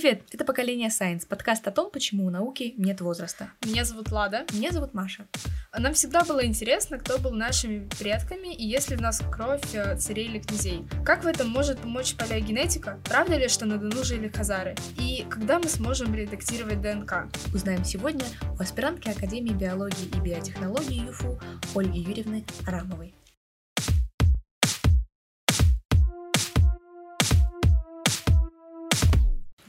Привет, 0.00 0.22
это 0.30 0.44
«Поколение 0.44 0.90
Science», 0.90 1.26
подкаст 1.26 1.66
о 1.66 1.72
том, 1.72 1.90
почему 1.90 2.24
у 2.24 2.30
науки 2.30 2.72
нет 2.76 3.00
возраста. 3.00 3.50
Меня 3.66 3.84
зовут 3.84 4.12
Лада. 4.12 4.46
Меня 4.52 4.70
зовут 4.70 4.94
Маша. 4.94 5.26
Нам 5.76 5.92
всегда 5.92 6.22
было 6.22 6.46
интересно, 6.46 6.98
кто 6.98 7.18
был 7.18 7.32
нашими 7.32 7.88
предками 7.98 8.54
и 8.54 8.64
есть 8.64 8.90
ли 8.90 8.96
в 8.96 9.00
нас 9.00 9.20
кровь 9.32 9.74
э, 9.74 9.98
царей 9.98 10.28
или 10.28 10.38
князей. 10.38 10.86
Как 11.04 11.24
в 11.24 11.26
этом 11.26 11.48
может 11.48 11.80
помочь 11.80 12.14
палеогенетика? 12.14 13.00
Правда 13.06 13.38
ли, 13.38 13.48
что 13.48 13.66
на 13.66 13.76
Дону 13.76 14.04
жили 14.04 14.28
хазары? 14.28 14.76
И 15.00 15.26
когда 15.28 15.58
мы 15.58 15.68
сможем 15.68 16.14
редактировать 16.14 16.80
ДНК? 16.80 17.26
Узнаем 17.52 17.84
сегодня 17.84 18.24
у 18.56 18.62
аспирантки 18.62 19.08
Академии 19.08 19.52
биологии 19.52 20.06
и 20.16 20.20
биотехнологии 20.20 21.08
ЮФУ 21.08 21.40
Ольги 21.74 21.98
Юрьевны 21.98 22.44
Арамовой. 22.68 23.17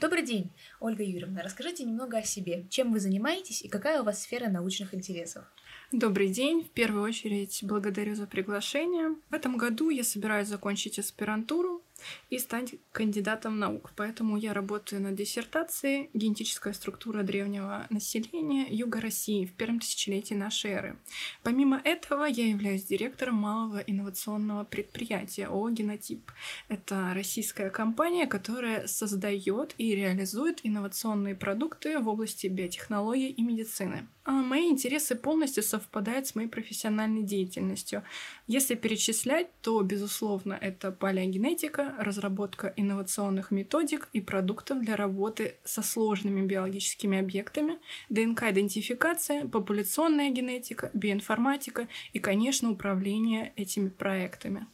Добрый 0.09 0.26
день, 0.26 0.49
Ольга 0.80 1.04
Юрьевна. 1.04 1.44
Расскажите 1.44 1.84
немного 1.84 2.17
о 2.17 2.23
себе. 2.23 2.66
Чем 2.72 2.91
вы 2.91 3.00
занимаетесь 3.00 3.62
и 3.62 3.67
какая 3.67 4.02
у 4.02 4.04
вас 4.04 4.23
сфера 4.23 4.50
научных 4.50 4.95
интересов? 4.95 5.45
Добрый 5.91 6.30
день. 6.30 6.63
В 6.63 6.72
первую 6.72 7.04
очередь 7.04 7.59
благодарю 7.62 8.16
за 8.16 8.26
приглашение. 8.26 9.16
В 9.30 9.36
этом 9.36 9.55
году 9.55 9.91
я 9.91 10.03
собираюсь 10.03 10.48
закончить 10.48 10.98
аспирантуру 10.98 11.84
и 12.30 12.39
стать 12.39 12.76
кандидатом 12.91 13.59
наук. 13.59 13.91
Поэтому 13.95 14.38
я 14.38 14.53
работаю 14.53 15.02
над 15.02 15.16
диссертацией 15.16 16.09
«Генетическая 16.13 16.73
структура 16.73 17.23
древнего 17.23 17.88
населения 17.89 18.67
Юга 18.70 19.02
России 19.02 19.45
в 19.45 19.53
первом 19.53 19.80
тысячелетии 19.80 20.34
нашей 20.34 20.72
эры». 20.72 20.99
Помимо 21.44 21.81
этого, 21.84 22.25
я 22.25 22.48
являюсь 22.48 22.85
директором 22.85 23.35
малого 23.35 23.80
инновационного 23.80 24.63
предприятия 24.63 25.48
ООО 25.48 25.70
«Генотип». 25.72 26.31
Это 26.67 27.11
российская 27.14 27.70
компания, 27.70 28.27
которая 28.27 28.88
создает 28.88 29.73
и 29.77 29.95
реализует 29.95 30.59
инновационные 30.64 31.36
продукты 31.36 32.00
в 32.00 32.08
области 32.08 32.47
биотехнологий 32.47 33.30
и 33.30 33.42
медицины. 33.42 34.08
А 34.30 34.31
мои 34.31 34.69
интересы 34.69 35.16
полностью 35.16 35.63
совпадают 35.63 36.27
с 36.27 36.35
моей 36.35 36.47
профессиональной 36.47 37.23
деятельностью. 37.23 38.03
Если 38.45 38.75
перечислять, 38.75 39.47
то, 39.63 39.81
безусловно, 39.81 40.53
это 40.53 40.91
палеогенетика, 40.91 41.95
разработка 41.97 42.71
инновационных 42.77 43.49
методик 43.49 44.08
и 44.13 44.21
продуктов 44.21 44.81
для 44.81 44.95
работы 44.95 45.55
со 45.63 45.81
сложными 45.81 46.45
биологическими 46.45 47.17
объектами, 47.17 47.80
ДНК-идентификация, 48.09 49.47
популяционная 49.47 50.30
генетика, 50.30 50.91
биоинформатика 50.93 51.88
и, 52.14 52.19
конечно, 52.19 52.69
управление 52.69 53.52
этими 53.55 53.89
проектами. 53.89 54.67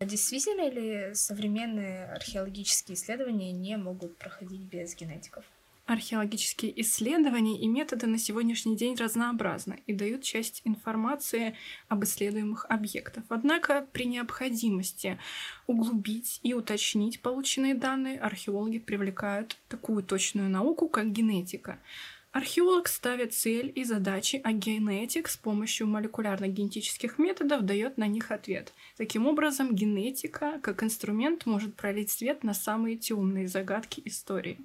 Действительно 0.00 0.70
ли 0.70 1.14
современные 1.14 2.06
археологические 2.06 2.96
исследования 2.96 3.52
не 3.52 3.76
могут 3.76 4.16
проходить 4.16 4.62
без 4.62 4.96
генетиков? 4.96 5.44
Археологические 5.86 6.80
исследования 6.80 7.60
и 7.60 7.66
методы 7.66 8.06
на 8.06 8.16
сегодняшний 8.16 8.76
день 8.76 8.94
разнообразны 8.94 9.82
и 9.88 9.92
дают 9.92 10.22
часть 10.22 10.62
информации 10.64 11.56
об 11.88 12.04
исследуемых 12.04 12.66
объектах. 12.68 13.24
Однако 13.28 13.88
при 13.92 14.04
необходимости 14.04 15.18
углубить 15.66 16.38
и 16.44 16.54
уточнить 16.54 17.20
полученные 17.20 17.74
данные 17.74 18.20
археологи 18.20 18.78
привлекают 18.78 19.58
такую 19.68 20.04
точную 20.04 20.48
науку, 20.48 20.88
как 20.88 21.10
генетика. 21.10 21.80
Археолог 22.30 22.86
ставит 22.88 23.34
цель 23.34 23.70
и 23.74 23.84
задачи, 23.84 24.40
а 24.42 24.52
генетик 24.52 25.28
с 25.28 25.36
помощью 25.36 25.88
молекулярно-генетических 25.88 27.18
методов 27.18 27.66
дает 27.66 27.98
на 27.98 28.06
них 28.06 28.30
ответ. 28.30 28.72
Таким 28.96 29.26
образом, 29.26 29.74
генетика 29.74 30.60
как 30.62 30.82
инструмент 30.84 31.44
может 31.44 31.74
пролить 31.74 32.10
свет 32.10 32.44
на 32.44 32.54
самые 32.54 32.96
темные 32.96 33.48
загадки 33.48 34.00
истории. 34.04 34.58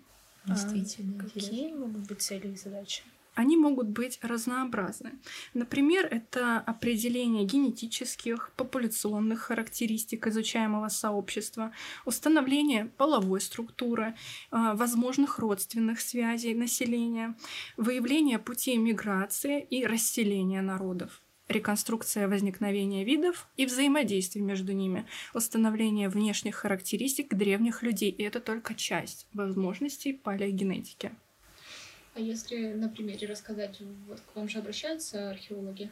Действительно. 0.48 1.24
А 1.24 1.30
какие 1.30 1.74
могут 1.74 2.08
быть 2.08 2.22
цели 2.22 2.48
и 2.48 2.56
задачи? 2.56 3.04
Они 3.36 3.56
могут 3.56 3.90
быть 3.90 4.18
разнообразны. 4.24 5.12
Например, 5.54 6.08
это 6.10 6.58
определение 6.58 7.46
генетических, 7.46 8.52
популяционных 8.56 9.42
характеристик 9.42 10.26
изучаемого 10.26 10.90
сообщества, 10.90 11.72
установление 12.06 12.86
половой 12.98 13.40
структуры, 13.40 14.16
а, 14.50 14.74
возможных 14.74 15.38
родственных 15.38 16.02
связей 16.02 16.56
населения, 16.56 17.36
выявление 17.78 18.40
путей 18.40 18.78
миграции 18.78 19.62
и 19.62 19.86
расселения 19.86 20.64
народов 20.64 21.22
реконструкция 21.48 22.28
возникновения 22.28 23.04
видов 23.04 23.48
и 23.56 23.66
взаимодействие 23.66 24.44
между 24.44 24.74
ними, 24.74 25.06
установление 25.34 26.10
внешних 26.10 26.56
характеристик 26.56 27.34
древних 27.34 27.84
людей. 27.84 28.12
И 28.12 28.24
это 28.24 28.40
только 28.40 28.76
часть 28.76 29.28
возможностей 29.34 30.14
палеогенетики. 30.14 31.12
А 32.16 32.20
если 32.20 32.74
на 32.74 32.90
примере 32.90 33.28
рассказать, 33.28 33.80
вот 34.08 34.20
к 34.20 34.36
вам 34.36 34.50
же 34.50 34.60
обращаются 34.60 35.30
археологи? 35.30 35.90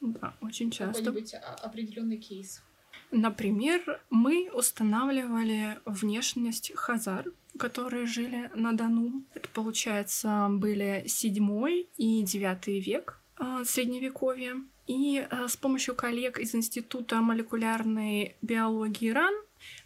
Да, 0.00 0.34
очень 0.40 0.70
часто. 0.70 1.04
Какой-нибудь 1.04 1.34
определенный 1.62 2.16
кейс? 2.16 2.62
Например, 3.10 4.00
мы 4.08 4.50
устанавливали 4.52 5.78
внешность 5.84 6.72
хазар, 6.74 7.26
которые 7.58 8.06
жили 8.06 8.50
на 8.54 8.72
Дону. 8.72 9.24
Это, 9.34 9.48
получается, 9.48 10.46
были 10.50 11.04
седьмой 11.06 11.88
и 11.96 12.22
девятый 12.22 12.78
век 12.78 13.19
средневековья. 13.64 14.56
И 14.86 15.24
а, 15.30 15.46
с 15.46 15.56
помощью 15.56 15.94
коллег 15.94 16.38
из 16.38 16.54
Института 16.54 17.20
молекулярной 17.20 18.36
биологии 18.42 19.10
РАН 19.10 19.34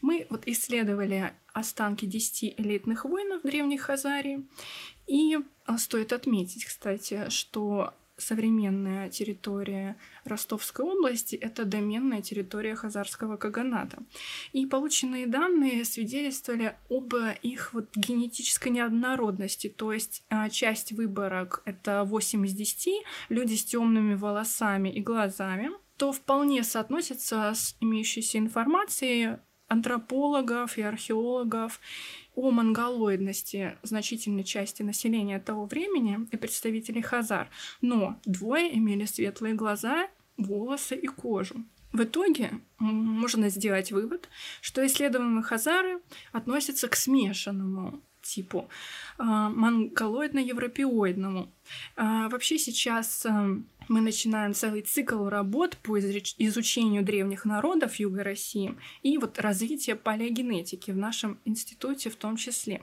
мы 0.00 0.26
вот 0.30 0.46
исследовали 0.46 1.34
останки 1.52 2.06
10 2.06 2.54
элитных 2.58 3.04
воинов 3.04 3.42
древних 3.42 3.82
Хазарии. 3.82 4.46
И 5.06 5.36
а, 5.66 5.78
стоит 5.78 6.12
отметить, 6.12 6.64
кстати, 6.64 7.28
что 7.28 7.92
современная 8.16 9.08
территория 9.10 9.96
Ростовской 10.24 10.84
области— 10.84 11.34
это 11.40 11.64
доменная 11.64 12.22
территория 12.22 12.74
Хазарского 12.74 13.36
Каганата. 13.36 14.02
И 14.52 14.66
полученные 14.66 15.26
данные 15.26 15.84
свидетельствовали 15.84 16.76
об 16.88 17.14
их 17.42 17.74
вот 17.74 17.94
генетической 17.96 18.68
неоднородности, 18.68 19.68
то 19.68 19.92
есть 19.92 20.24
а, 20.28 20.48
часть 20.48 20.92
выборок— 20.92 21.62
это 21.64 22.04
8 22.04 22.46
из 22.46 22.52
10, 22.52 23.04
люди 23.28 23.54
с 23.54 23.64
темными 23.64 24.14
волосами 24.14 24.88
и 24.88 25.00
глазами, 25.00 25.70
то 25.96 26.12
вполне 26.12 26.64
соотносится 26.64 27.52
с 27.54 27.76
имеющейся 27.80 28.38
информацией 28.38 29.38
антропологов 29.68 30.78
и 30.78 30.82
археологов 30.82 31.80
о 32.34 32.50
монголоидности 32.50 33.78
значительной 33.82 34.44
части 34.44 34.82
населения 34.82 35.38
того 35.38 35.66
времени 35.66 36.26
и 36.30 36.36
представителей 36.36 37.02
хазар, 37.02 37.48
но 37.80 38.18
двое 38.24 38.76
имели 38.76 39.04
светлые 39.04 39.54
глаза, 39.54 40.08
волосы 40.36 40.96
и 40.96 41.06
кожу. 41.06 41.64
В 41.92 42.02
итоге 42.02 42.50
можно 42.80 43.48
сделать 43.48 43.92
вывод, 43.92 44.28
что 44.60 44.84
исследуемые 44.84 45.44
хазары 45.44 46.00
относятся 46.32 46.88
к 46.88 46.96
смешанному 46.96 48.02
типу, 48.24 48.68
э, 49.18 49.22
монголоидно-европеоидному. 49.22 51.52
Э, 51.96 52.28
вообще 52.28 52.58
сейчас 52.58 53.26
э, 53.26 53.58
мы 53.88 54.00
начинаем 54.00 54.54
целый 54.54 54.82
цикл 54.82 55.28
работ 55.28 55.76
по 55.82 55.98
изучению 55.98 57.02
древних 57.02 57.44
народов 57.44 57.96
Юга 57.96 58.24
России 58.24 58.74
и 59.02 59.18
вот 59.18 59.38
развитие 59.38 59.96
палеогенетики 59.96 60.90
в 60.90 60.96
нашем 60.96 61.38
институте 61.44 62.10
в 62.10 62.16
том 62.16 62.36
числе. 62.36 62.82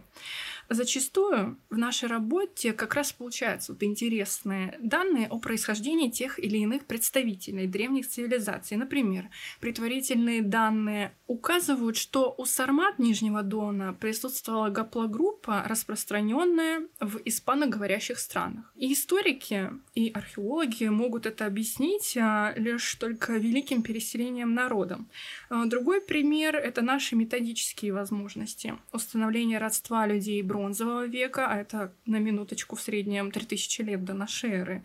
Зачастую 0.74 1.60
в 1.70 1.78
нашей 1.78 2.08
работе 2.08 2.72
как 2.72 2.96
раз 2.96 3.12
получаются 3.12 3.74
вот 3.74 3.84
интересные 3.84 4.80
данные 4.82 5.28
о 5.28 5.38
происхождении 5.38 6.10
тех 6.10 6.40
или 6.40 6.60
иных 6.60 6.86
представителей 6.86 7.68
древних 7.68 8.08
цивилизаций. 8.08 8.78
Например, 8.78 9.30
предварительные 9.60 10.42
данные 10.42 11.14
указывают, 11.28 11.98
что 11.98 12.34
у 12.38 12.46
сармат 12.46 13.00
Нижнего 13.00 13.44
Дона 13.44 13.94
присутствовала 13.94 14.70
гаплогруппа, 14.70 15.66
распространенная 15.68 16.88
в 17.02 17.20
испаноговорящих 17.26 18.18
странах. 18.18 18.72
И 18.78 18.94
историки, 18.94 19.72
и 19.94 20.10
археологи 20.10 20.86
могут 20.86 21.26
это 21.26 21.48
объяснить 21.48 22.16
а, 22.16 22.54
лишь 22.56 22.96
только 22.96 23.34
великим 23.34 23.82
переселением 23.82 24.54
народом. 24.54 25.10
А, 25.50 25.66
другой 25.66 26.00
пример— 26.00 26.56
это 26.58 26.82
наши 26.82 27.18
методические 27.18 27.92
возможности. 27.92 28.76
Установление 28.94 29.58
родства 29.58 30.08
людей 30.08 30.42
бронзового 30.62 31.08
века, 31.08 31.48
а 31.48 31.58
это 31.58 31.92
на 32.06 32.18
минуточку 32.20 32.76
в 32.76 32.82
среднем 32.82 33.32
3000 33.32 33.82
лет 33.82 34.06
до 34.06 34.14
нашей 34.14 34.52
эры. 34.52 34.84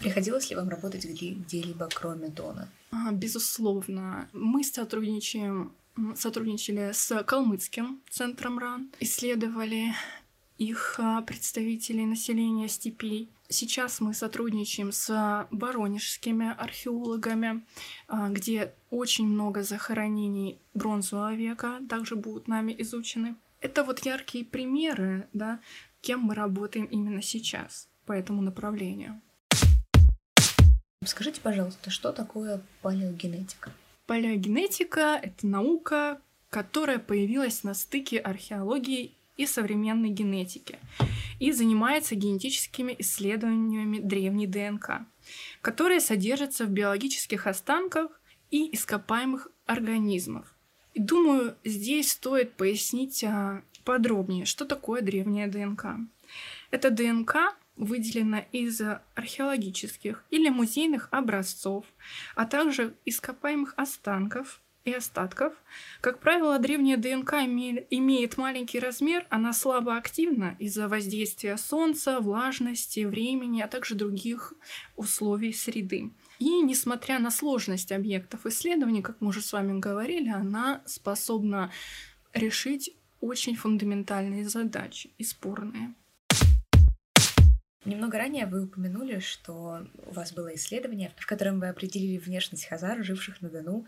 Приходилось 0.00 0.50
ли 0.50 0.56
вам 0.56 0.68
работать 0.68 1.06
где-либо, 1.06 1.88
кроме 1.94 2.28
Дона? 2.28 2.68
А, 2.90 3.12
безусловно. 3.12 4.28
Мы 4.32 4.64
сотрудничаем 4.64 5.72
сотрудничали 6.16 6.90
с 6.92 7.22
Калмыцким 7.22 8.02
центром 8.10 8.58
РАН, 8.58 8.90
исследовали 8.98 9.94
их 10.58 10.96
а, 10.98 11.22
представителей 11.22 12.04
населения 12.04 12.68
степей. 12.68 13.28
Сейчас 13.48 14.00
мы 14.00 14.14
сотрудничаем 14.14 14.90
с 14.90 15.46
воронежскими 15.50 16.54
археологами, 16.56 17.64
а, 18.08 18.28
где 18.28 18.74
очень 18.90 19.26
много 19.26 19.62
захоронений 19.62 20.58
бронзового 20.74 21.34
века 21.34 21.80
также 21.88 22.16
будут 22.16 22.48
нами 22.48 22.74
изучены. 22.78 23.36
Это 23.64 23.82
вот 23.82 24.04
яркие 24.04 24.44
примеры, 24.44 25.26
да, 25.32 25.58
кем 26.02 26.20
мы 26.20 26.34
работаем 26.34 26.84
именно 26.84 27.22
сейчас 27.22 27.88
по 28.04 28.12
этому 28.12 28.42
направлению. 28.42 29.22
Скажите, 31.02 31.40
пожалуйста, 31.40 31.88
что 31.88 32.12
такое 32.12 32.60
палеогенетика? 32.82 33.72
Палеогенетика— 34.04 35.18
это 35.22 35.46
наука, 35.46 36.20
которая 36.50 36.98
появилась 36.98 37.64
на 37.64 37.72
стыке 37.72 38.18
археологии 38.18 39.16
и 39.38 39.46
современной 39.46 40.10
генетики 40.10 40.78
и 41.40 41.50
занимается 41.50 42.16
генетическими 42.16 42.94
исследованиями 42.98 43.98
древней 43.98 44.46
ДНК, 44.46 45.06
которые 45.62 46.00
содержатся 46.00 46.66
в 46.66 46.68
биологических 46.68 47.46
останках 47.46 48.20
и 48.50 48.74
ископаемых 48.74 49.48
организмов. 49.64 50.53
И 50.94 51.00
думаю, 51.00 51.56
здесь 51.64 52.12
стоит 52.12 52.54
пояснить 52.54 53.22
а, 53.24 53.62
подробнее, 53.84 54.46
что 54.46 54.64
такое 54.64 55.02
древняя 55.02 55.48
ДНК. 55.48 55.86
Это 56.70 56.90
ДНК 56.90 57.56
выделена 57.76 58.40
из 58.52 58.80
археологических 59.14 60.24
или 60.30 60.48
музейных 60.48 61.08
образцов, 61.10 61.84
а 62.36 62.46
также 62.46 62.94
ископаемых 63.04 63.74
останков 63.76 64.60
и 64.84 64.92
остатков. 64.92 65.54
Как 66.00 66.20
правило, 66.20 66.58
древняя 66.58 66.96
ДНК 66.96 67.34
имеет 67.34 68.36
маленький 68.36 68.78
размер, 68.78 69.26
она 69.30 69.52
слабо 69.52 69.96
активна 69.96 70.56
из-за 70.58 70.88
воздействия 70.88 71.56
солнца, 71.56 72.20
влажности, 72.20 73.04
времени, 73.04 73.62
а 73.62 73.68
также 73.68 73.94
других 73.94 74.52
условий 74.96 75.52
среды. 75.52 76.12
И 76.38 76.60
несмотря 76.62 77.18
на 77.18 77.30
сложность 77.30 77.92
объектов 77.92 78.46
исследований, 78.46 79.02
как 79.02 79.20
мы 79.20 79.28
уже 79.28 79.40
с 79.40 79.52
вами 79.52 79.78
говорили, 79.78 80.28
она 80.28 80.82
способна 80.86 81.70
решить 82.32 82.94
очень 83.20 83.56
фундаментальные 83.56 84.48
задачи 84.48 85.10
и 85.18 85.24
спорные. 85.24 85.94
Немного 87.84 88.18
ранее 88.18 88.46
вы 88.46 88.64
упомянули, 88.64 89.18
что 89.18 89.86
у 90.06 90.12
вас 90.12 90.32
было 90.32 90.54
исследование, 90.54 91.12
в 91.18 91.26
котором 91.26 91.60
вы 91.60 91.68
определили 91.68 92.16
внешность 92.16 92.66
хазар, 92.66 93.04
живших 93.04 93.42
на 93.42 93.50
Дону 93.50 93.86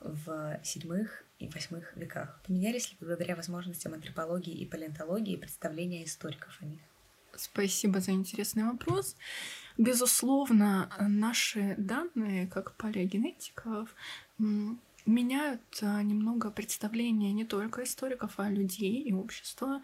в 0.00 0.60
седьмых 0.62 1.24
и 1.38 1.48
восьмых 1.48 1.94
веках. 1.96 2.40
Поменялись 2.46 2.90
ли 2.90 2.96
благодаря 3.00 3.36
возможностям 3.36 3.92
антропологии 3.94 4.54
и 4.54 4.66
палеонтологии 4.66 5.36
представления 5.36 6.04
историков 6.04 6.56
о 6.60 6.64
них? 6.64 6.80
Спасибо 7.38 8.00
за 8.00 8.12
интересный 8.12 8.64
вопрос. 8.64 9.16
Безусловно, 9.76 10.90
наши 11.00 11.74
данные, 11.78 12.46
как 12.46 12.74
палеогенетиков, 12.76 13.94
меняют 15.06 15.60
а, 15.82 16.02
немного 16.02 16.50
представление 16.50 17.32
не 17.32 17.44
только 17.44 17.84
историков, 17.84 18.34
а 18.38 18.48
людей 18.48 19.02
и 19.02 19.12
общества 19.12 19.82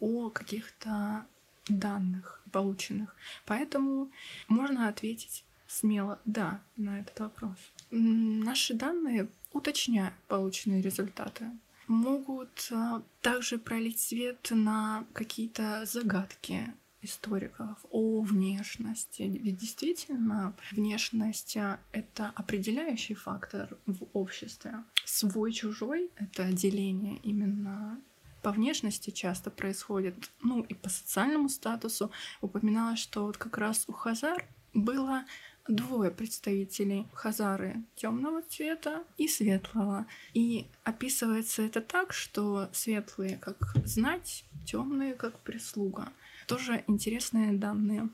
о 0.00 0.30
каких-то 0.30 1.26
данных 1.68 2.42
полученных. 2.52 3.14
Поэтому 3.44 4.10
можно 4.48 4.88
ответить 4.88 5.44
смело 5.66 6.20
«да» 6.24 6.62
на 6.76 7.00
этот 7.00 7.18
вопрос. 7.18 7.56
Наши 7.90 8.74
данные 8.74 9.28
уточняют 9.52 10.14
полученные 10.28 10.80
результаты 10.80 11.50
могут 11.88 12.68
а, 12.72 13.02
также 13.20 13.58
пролить 13.58 14.00
свет 14.00 14.48
на 14.50 15.06
какие-то 15.12 15.84
загадки 15.84 16.72
историков 17.02 17.78
о 17.90 18.20
внешности. 18.22 19.22
Ведь 19.22 19.56
действительно 19.58 20.56
внешность 20.72 21.56
а,— 21.56 21.80
это 21.92 22.32
определяющий 22.34 23.14
фактор 23.14 23.76
в 23.86 24.06
обществе. 24.12 24.84
Свой-чужой— 25.04 26.10
это 26.16 26.52
деление 26.52 27.18
именно 27.22 28.00
по 28.42 28.52
внешности 28.52 29.10
часто 29.10 29.50
происходит, 29.50 30.30
ну 30.40 30.62
и 30.62 30.74
по 30.74 30.88
социальному 30.88 31.48
статусу. 31.48 32.12
Упоминалось, 32.40 33.00
что 33.00 33.26
вот 33.26 33.36
как 33.36 33.58
раз 33.58 33.84
у 33.88 33.92
Хазар 33.92 34.46
было 34.72 35.24
двое 35.68 36.10
представителей 36.10 37.06
Хазары 37.12 37.82
темного 37.94 38.42
цвета 38.42 39.04
и 39.16 39.28
светлого. 39.28 40.06
И 40.34 40.66
описывается 40.84 41.62
это 41.62 41.80
так, 41.80 42.12
что 42.12 42.68
светлые 42.72 43.36
как 43.36 43.74
знать, 43.84 44.44
темные 44.64 45.14
как 45.14 45.38
прислуга. 45.40 46.08
Тоже 46.46 46.84
интересные 46.86 47.52
данные. 47.52 48.08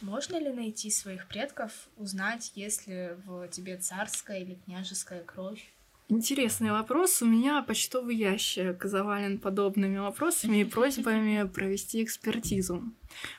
Можно 0.00 0.36
ли 0.38 0.52
найти 0.52 0.90
своих 0.90 1.26
предков, 1.28 1.88
узнать, 1.96 2.52
есть 2.54 2.86
ли 2.86 3.16
в 3.24 3.48
тебе 3.48 3.78
царская 3.78 4.40
или 4.40 4.54
княжеская 4.54 5.22
кровь? 5.22 5.73
Интересный 6.10 6.70
вопрос. 6.70 7.22
У 7.22 7.26
меня 7.26 7.62
почтовый 7.62 8.14
ящик 8.14 8.84
завален 8.84 9.38
подобными 9.38 9.96
вопросами 9.96 10.58
и 10.58 10.64
просьбами 10.64 11.48
провести 11.54 12.04
экспертизу. 12.04 12.82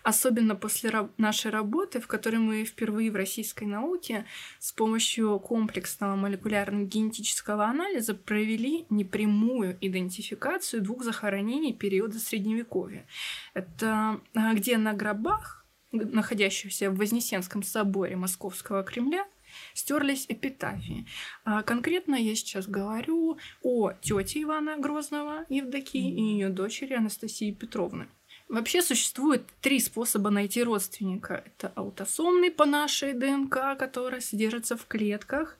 Особенно 0.01 0.55
после 0.55 0.89
раб- 0.89 1.11
нашей 1.19 1.51
работы, 1.51 1.99
в 2.01 2.07
которой 2.07 2.37
мы 2.37 2.65
впервые 2.65 3.11
в 3.11 3.15
российской 3.15 3.65
науке 3.65 4.25
с 4.57 4.71
помощью 4.71 5.37
комплексного 5.39 6.15
молекулярно-генетического 6.15 7.65
анализа 7.65 8.15
провели 8.15 8.87
непрямую 8.89 9.77
идентификацию 9.79 10.81
двух 10.81 11.03
захоронений 11.03 11.71
периода 11.71 12.17
Средневековья. 12.17 13.05
Это 13.53 14.19
а, 14.33 14.53
где 14.55 14.77
на 14.77 14.93
гробах, 14.93 15.67
находящихся 15.91 16.89
в 16.89 16.97
Вознесенском 16.97 17.61
соборе 17.61 18.15
Московского 18.15 18.81
Кремля, 18.81 19.27
стерлись 19.75 20.25
эпитафии. 20.29 21.05
А 21.43 21.61
конкретно 21.61 22.15
я 22.15 22.35
сейчас 22.35 22.67
говорю 22.67 23.37
о 23.61 23.91
тете 24.01 24.41
Ивана 24.41 24.77
Грозного 24.77 25.45
Евдокии 25.49 26.11
и 26.11 26.21
ее 26.33 26.49
дочери 26.49 26.95
Анастасии 26.95 27.51
Петровны. 27.51 28.07
Вообще 28.47 28.81
существует 28.81 29.43
три 29.61 29.79
способа 29.79 30.29
найти 30.29 30.63
родственника. 30.63 31.43
Это 31.45 31.71
аутосомный 31.75 32.51
по 32.51 32.65
нашей 32.65 33.13
ДНК, 33.13 33.77
которая 33.77 34.21
содержится 34.21 34.77
в 34.77 34.85
клетках, 34.85 35.57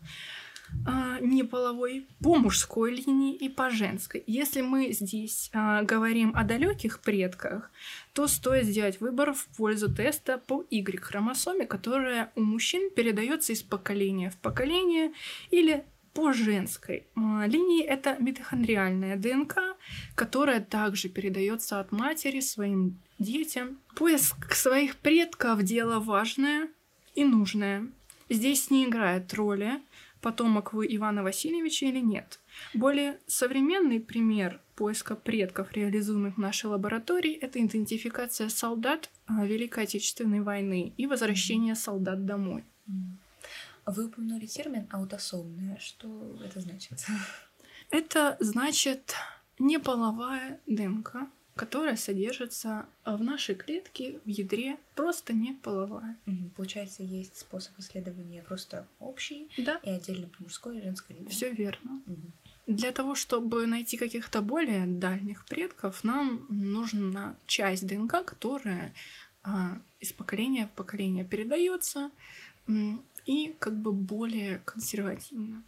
а, 0.85 1.19
неполовой, 1.19 2.07
по 2.21 2.35
мужской 2.35 2.95
линии 2.95 3.35
и 3.35 3.49
по 3.49 3.69
женской. 3.69 4.23
Если 4.27 4.61
мы 4.61 4.91
здесь 4.91 5.49
а, 5.53 5.83
говорим 5.83 6.31
о 6.35 6.43
далеких 6.43 6.99
предках, 6.99 7.71
то 8.13 8.27
стоит 8.27 8.65
сделать 8.65 8.99
выбор 8.99 9.33
в 9.33 9.45
пользу 9.57 9.93
теста 9.93 10.37
по 10.37 10.65
Y-хромосоме, 10.69 11.65
которая 11.65 12.31
у 12.35 12.41
мужчин 12.41 12.89
передается 12.95 13.53
из 13.53 13.61
поколения 13.61 14.29
в 14.29 14.37
поколение 14.37 15.11
или 15.51 15.85
по 16.15 16.31
женской 16.31 17.07
а, 17.15 17.45
линии 17.45 17.83
это 17.83 18.15
митохондриальная 18.19 19.17
ДНК, 19.17 19.57
которая 20.15 20.61
также 20.61 21.09
передается 21.09 21.79
от 21.79 21.91
матери 21.91 22.39
своим 22.39 22.97
детям. 23.19 23.79
Поиск 23.95 24.53
своих 24.53 24.95
предков 24.95 25.61
дело 25.63 25.99
важное 25.99 26.69
и 27.15 27.25
нужное. 27.25 27.87
Здесь 28.29 28.71
не 28.71 28.85
играет 28.85 29.33
роли, 29.33 29.81
потомок 30.25 30.73
вы 30.73 30.87
Ивана 30.89 31.21
Васильевича 31.21 31.85
или 31.85 31.99
нет. 31.99 32.39
Более 32.73 33.19
современный 33.27 33.99
пример 33.99 34.59
поиска 34.75 35.15
предков, 35.15 35.71
реализуемых 35.73 36.37
в 36.37 36.39
нашей 36.39 36.65
лаборатории, 36.65 37.33
это 37.33 37.63
идентификация 37.63 38.49
солдат 38.49 39.11
а, 39.27 39.45
Великой 39.45 39.83
Отечественной 39.83 40.41
войны 40.41 40.93
и 40.97 41.05
возвращение 41.05 41.75
солдат 41.75 42.25
домой. 42.25 42.63
Вы 43.85 44.05
упомянули 44.05 44.47
термин 44.47 44.87
аутосомная. 44.89 45.77
Что 45.77 46.07
это 46.43 46.59
значит? 46.59 47.05
Это 47.91 48.35
значит 48.39 49.13
неполовая 49.59 50.59
ДНК, 50.65 51.17
которая 51.55 51.95
содержится 51.95 52.85
в 53.05 53.23
нашей 53.23 53.55
клетке, 53.55 54.19
в 54.25 54.27
ядре, 54.27 54.77
просто 54.93 55.33
не 55.33 55.53
половая. 55.53 56.17
Угу. 56.27 56.49
Получается, 56.57 57.01
есть 57.03 57.37
способ 57.37 57.77
исследования 57.79 58.43
просто 58.43 58.87
общий 58.99 59.49
да. 59.57 59.79
и 59.83 59.89
отдельно 59.89 60.29
мужской 60.39 60.79
и 60.79 60.81
женской 60.81 61.15
линии. 61.15 61.29
Все 61.29 61.51
верно. 61.51 62.01
Угу. 62.05 62.31
Для 62.67 62.91
того, 62.91 63.15
чтобы 63.15 63.67
найти 63.67 63.95
каких-то 63.95 64.41
более 64.41 64.85
дальних 64.85 65.45
предков, 65.45 66.03
нам 66.03 66.45
нужна 66.49 67.37
часть 67.45 67.87
ДНК, 67.87 68.25
которая 68.25 68.93
а, 69.43 69.79
из 69.99 70.11
поколения 70.11 70.67
в 70.67 70.71
поколение 70.71 71.23
передается 71.23 72.11
и 73.25 73.55
как 73.59 73.77
бы 73.77 73.93
более 73.93 74.59
консервативно. 74.65 75.63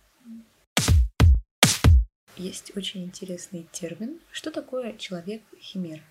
Есть 2.38 2.72
очень 2.78 3.04
интересный 3.04 3.68
термин. 3.72 4.20
Что 4.32 4.52
такое 4.52 4.96
человек-химера? 4.98 6.02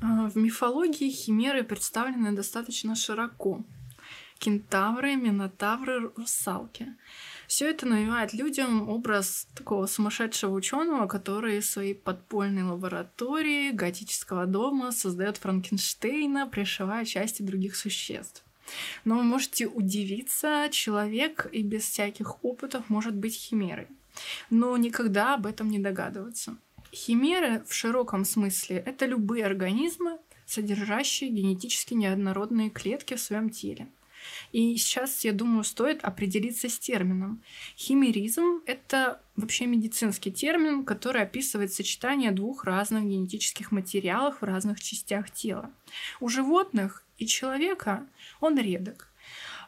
А, 0.00 0.28
в 0.28 0.36
мифологии 0.36 1.10
химеры 1.10 1.64
представлены 1.64 2.32
достаточно 2.32 2.94
широко. 2.94 3.62
кентавры, 4.38 5.14
минотавры, 5.14 6.10
русалки. 6.16 6.96
Все 7.46 7.70
это 7.70 7.86
навевает 7.86 8.32
людям 8.32 8.88
образ 8.88 9.46
такого 9.54 9.86
сумасшедшего 9.86 10.52
ученого, 10.52 11.06
который 11.06 11.60
в 11.60 11.66
своей 11.66 11.94
подпольной 11.94 12.64
лаборатории 12.64 13.70
готического 13.70 14.46
дома 14.46 14.90
создает 14.90 15.36
Франкенштейна, 15.36 16.48
пришивая 16.48 17.04
части 17.04 17.42
других 17.42 17.76
существ. 17.76 18.42
Но 19.04 19.18
вы 19.18 19.22
можете 19.22 19.66
удивиться, 19.66 20.68
человек 20.72 21.48
и 21.52 21.62
без 21.62 21.84
всяких 21.84 22.42
опытов 22.44 22.88
может 22.88 23.14
быть 23.14 23.34
химерой. 23.36 23.86
Но 24.50 24.76
никогда 24.76 25.34
об 25.34 25.46
этом 25.46 25.68
не 25.70 25.78
догадываться. 25.78 26.56
Химеры 26.92 27.64
в 27.66 27.72
широком 27.72 28.24
смысле— 28.24 28.76
это 28.86 29.06
любые 29.06 29.46
организмы, 29.46 30.18
содержащие 30.46 31.30
генетически 31.30 31.94
неоднородные 31.94 32.70
клетки 32.70 33.14
в 33.14 33.20
своем 33.20 33.48
теле. 33.48 33.88
И 34.52 34.76
сейчас, 34.76 35.24
я 35.24 35.32
думаю, 35.32 35.64
стоит 35.64 36.04
определиться 36.04 36.68
с 36.68 36.78
термином. 36.78 37.42
Химеризм— 37.76 38.60
это 38.66 39.20
вообще 39.36 39.66
медицинский 39.66 40.30
термин, 40.30 40.84
который 40.84 41.22
описывает 41.22 41.72
сочетание 41.72 42.30
двух 42.30 42.64
разных 42.64 43.04
генетических 43.04 43.72
материалов 43.72 44.40
в 44.40 44.44
разных 44.44 44.80
частях 44.80 45.30
тела. 45.30 45.70
У 46.20 46.28
животных 46.28 47.04
и 47.18 47.26
человека 47.26 48.06
он 48.40 48.58
редок. 48.58 49.11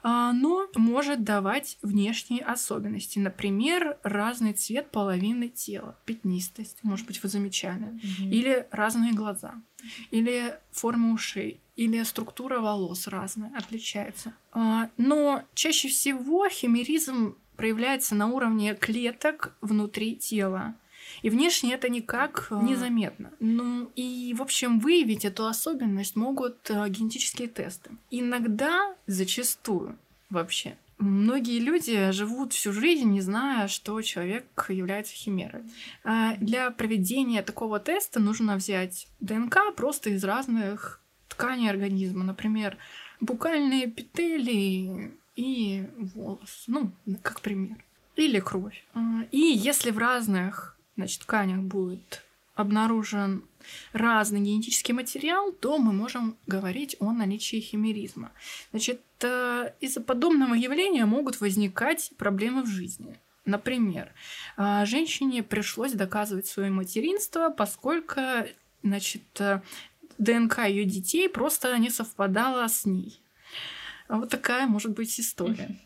А, 0.06 0.34
но 0.34 0.68
может 0.76 1.24
давать 1.24 1.78
внешние 1.80 2.42
особенности. 2.42 3.18
Например, 3.18 3.96
разный 4.02 4.52
цвет 4.52 4.90
половины 4.90 5.48
тела, 5.48 5.96
пятнистость, 6.04 6.76
может 6.82 7.06
быть, 7.06 7.22
вы 7.22 7.30
замечали, 7.30 7.86
mm-hmm. 7.86 8.28
или 8.28 8.66
разные 8.70 9.14
глаза, 9.14 9.54
или 10.10 10.58
форма 10.72 11.14
ушей, 11.14 11.58
или 11.74 12.02
структура 12.02 12.60
волос 12.60 13.06
разная, 13.06 13.50
отличается. 13.56 14.34
А, 14.52 14.90
но 14.98 15.42
чаще 15.54 15.88
всего 15.88 16.50
химеризм 16.50 17.36
проявляется 17.56 18.14
на 18.14 18.26
уровне 18.26 18.74
клеток 18.74 19.56
внутри 19.62 20.16
тела. 20.16 20.74
И 21.22 21.30
внешне 21.30 21.74
это 21.74 21.88
никак 21.88 22.48
а. 22.50 22.62
незаметно. 22.62 23.30
Ну 23.40 23.90
и, 23.96 24.34
в 24.36 24.42
общем, 24.42 24.80
выявить 24.80 25.24
эту 25.24 25.46
особенность 25.46 26.16
могут 26.16 26.70
э, 26.70 26.88
генетические 26.88 27.48
тесты. 27.48 27.90
Иногда, 28.10 28.94
зачастую 29.06 29.98
вообще, 30.30 30.76
Многие 30.98 31.58
люди 31.58 32.12
живут 32.12 32.52
всю 32.52 32.72
жизнь, 32.72 33.10
не 33.10 33.20
зная, 33.20 33.66
что 33.66 34.00
человек 34.00 34.66
является 34.68 35.12
химерой. 35.12 35.64
А 36.04 36.36
для 36.36 36.70
проведения 36.70 37.42
такого 37.42 37.80
теста 37.80 38.20
нужно 38.20 38.56
взять 38.56 39.08
ДНК 39.20 39.74
просто 39.76 40.10
из 40.10 40.22
разных 40.22 41.00
тканей 41.28 41.68
организма. 41.68 42.22
Например, 42.22 42.76
букальные 43.20 43.86
эпители 43.86 45.12
и 45.34 45.84
волос. 46.14 46.64
Ну, 46.68 46.92
как 47.22 47.40
пример. 47.40 47.84
Или 48.16 48.38
кровь. 48.38 48.84
А, 48.94 49.24
и 49.32 49.38
если 49.38 49.90
в 49.90 49.98
разных 49.98 50.73
значит, 50.96 51.22
тканях 51.22 51.60
будет 51.60 52.22
обнаружен 52.54 53.44
разный 53.92 54.40
генетический 54.40 54.94
материал, 54.94 55.52
то 55.52 55.78
мы 55.78 55.92
можем 55.92 56.36
говорить 56.46 56.96
о 57.00 57.12
наличии 57.12 57.60
химеризма. 57.60 58.30
Значит, 58.70 59.00
э, 59.22 59.72
из-за 59.80 60.00
подобного 60.00 60.54
явления 60.54 61.04
могут 61.04 61.40
возникать 61.40 62.12
проблемы 62.16 62.62
в 62.62 62.66
жизни. 62.66 63.18
Например, 63.44 64.12
э, 64.56 64.86
женщине 64.86 65.42
пришлось 65.42 65.92
доказывать 65.92 66.46
свое 66.46 66.70
материнство, 66.70 67.50
поскольку 67.50 68.20
значит, 68.82 69.22
э, 69.40 69.60
ДНК 70.18 70.66
ее 70.68 70.84
детей 70.84 71.28
просто 71.28 71.76
не 71.78 71.90
совпадала 71.90 72.68
с 72.68 72.84
ней. 72.84 73.20
Вот 74.08 74.30
такая 74.30 74.66
может 74.66 74.92
быть 74.92 75.18
история. 75.18 75.76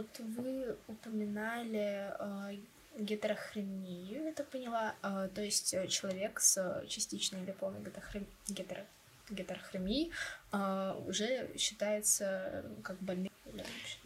Вот 0.00 0.20
вы 0.36 0.76
упоминали 0.88 2.12
э, 2.18 2.56
гетерохромию, 2.98 4.24
я 4.24 4.32
так 4.32 4.48
поняла, 4.48 4.94
э, 5.02 5.28
то 5.34 5.42
есть 5.42 5.74
э, 5.74 5.86
человек 5.88 6.40
с 6.40 6.84
частичной 6.88 7.42
или 7.42 7.52
полной 7.52 7.80
гетерохром... 7.80 8.26
гетер... 8.48 8.84
гетерохромией 9.30 10.10
э, 10.52 10.94
уже 11.06 11.50
считается 11.58 12.64
как 12.82 12.98
больным. 13.00 13.30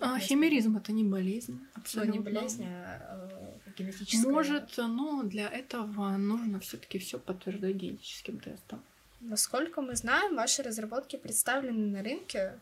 А, 0.01 0.19
химеризм 0.19 0.77
это 0.77 0.93
не 0.93 1.05
болезнь. 1.05 1.61
Абсолютно. 1.75 2.13
не 2.13 2.19
болезнь, 2.19 2.65
а 2.65 3.59
э, 3.67 3.71
генетическая. 3.77 4.31
Может, 4.31 4.77
но 4.79 5.23
для 5.23 5.49
этого 5.49 6.17
нужно 6.17 6.61
все-таки 6.61 6.99
все 6.99 7.19
подтверждать 7.19 7.77
генетическим 7.77 8.41
тестом. 8.41 8.83
Насколько 9.21 9.81
мы 9.81 9.97
знаем, 9.97 10.37
ваши 10.37 10.63
разработки 10.63 11.17
представлены 11.17 11.87
на 11.97 12.03
рынке 12.03 12.59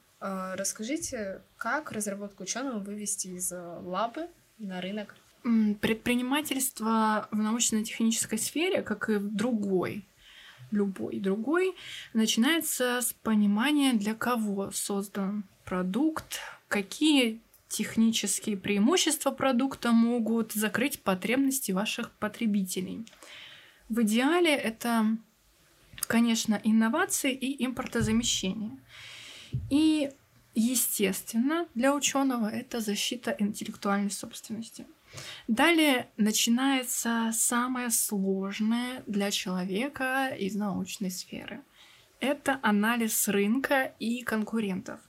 расскажите, 0.57 1.43
как 1.57 1.91
разработку 1.93 2.45
ученого 2.45 2.79
вывести 2.79 3.29
из 3.29 3.51
э, 3.53 3.61
лабы 3.83 4.29
на 4.59 4.81
рынок? 4.81 5.17
Предпринимательство 5.81 7.29
в 7.33 7.37
научно-технической 7.37 8.39
сфере, 8.39 8.83
как 8.83 9.09
и 9.09 9.17
в 9.17 9.35
другой, 9.35 10.07
любой 10.71 11.19
другой, 11.19 11.75
начинается 12.15 13.01
с 13.03 13.13
понимания, 13.13 13.95
для 13.95 14.15
кого 14.15 14.71
создан 14.71 15.45
продукт, 15.65 16.39
какие 16.69 17.41
технические 17.69 18.57
преимущества 18.57 19.33
продукта 19.33 19.91
могут 19.91 20.53
закрыть 20.53 21.03
потребности 21.03 21.73
ваших 21.73 22.13
потребителей. 22.13 23.05
В 23.89 24.03
идеале 24.03 24.55
это, 24.55 25.17
конечно, 26.07 26.61
инновации 26.63 27.33
и 27.33 27.65
импортозамещение. 27.65 28.79
И, 29.71 30.11
естественно, 30.55 31.67
для 31.75 31.95
ученого 31.95 32.47
это 32.47 32.81
защита 32.81 33.35
интеллектуальной 33.39 34.11
собственности. 34.11 34.87
Далее 35.49 36.09
начинается 36.17 37.31
самое 37.33 37.91
сложное 37.91 39.03
для 39.07 39.31
человека 39.31 40.29
из 40.29 40.55
научной 40.55 41.11
сферы. 41.11 41.61
Это 42.21 42.61
анализ 42.63 43.29
рынка 43.29 43.95
и 43.99 44.23
конкурентов. 44.23 45.01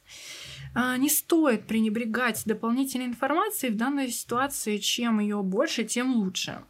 А, 0.73 0.97
не 0.97 1.09
стоит 1.09 1.67
пренебрегать 1.67 2.41
дополнительной 2.45 3.05
информацией 3.05 3.71
в 3.71 3.77
данной 3.77 4.09
ситуации. 4.09 4.77
Чем 4.77 5.19
ее 5.19 5.43
больше, 5.43 5.83
тем 5.83 6.15
лучше. 6.15 6.63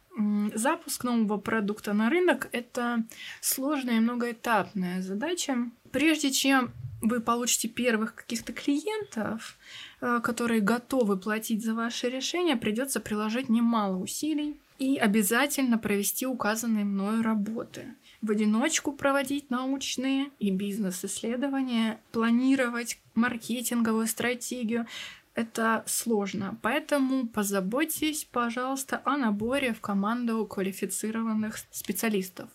Запуск 0.54 1.02
нового 1.02 1.38
продукта 1.38 1.92
на 1.92 2.10
рынок– 2.10 2.48
это 2.52 3.04
сложная 3.40 3.96
и 3.96 4.00
многоэтапная 4.00 5.02
задача. 5.02 5.70
Прежде 5.90 6.30
чем 6.30 6.72
вы 7.04 7.20
получите 7.20 7.68
первых 7.68 8.14
каких-то 8.14 8.52
клиентов, 8.52 9.56
э, 10.00 10.20
которые 10.22 10.60
готовы 10.60 11.16
платить 11.16 11.64
за 11.64 11.74
ваше 11.74 12.08
решение, 12.08 12.56
придется 12.56 13.00
приложить 13.00 13.48
немало 13.48 13.96
усилий 13.96 14.56
и 14.78 14.96
обязательно 14.96 15.78
провести 15.78 16.26
указанные 16.26 16.84
мною 16.84 17.22
работы. 17.22 17.94
В 18.22 18.30
одиночку 18.30 18.92
проводить 18.92 19.50
научные 19.50 20.30
и 20.38 20.50
бизнес-исследования, 20.50 22.00
планировать 22.10 22.98
маркетинговую 23.14 24.06
стратегию, 24.06 24.86
это 25.34 25.82
сложно. 25.86 26.56
Поэтому 26.62 27.26
позаботьтесь, 27.26 28.24
пожалуйста, 28.24 29.02
о 29.04 29.16
наборе 29.16 29.74
в 29.74 29.80
команду 29.80 30.46
квалифицированных 30.46 31.58
специалистов. 31.70 32.48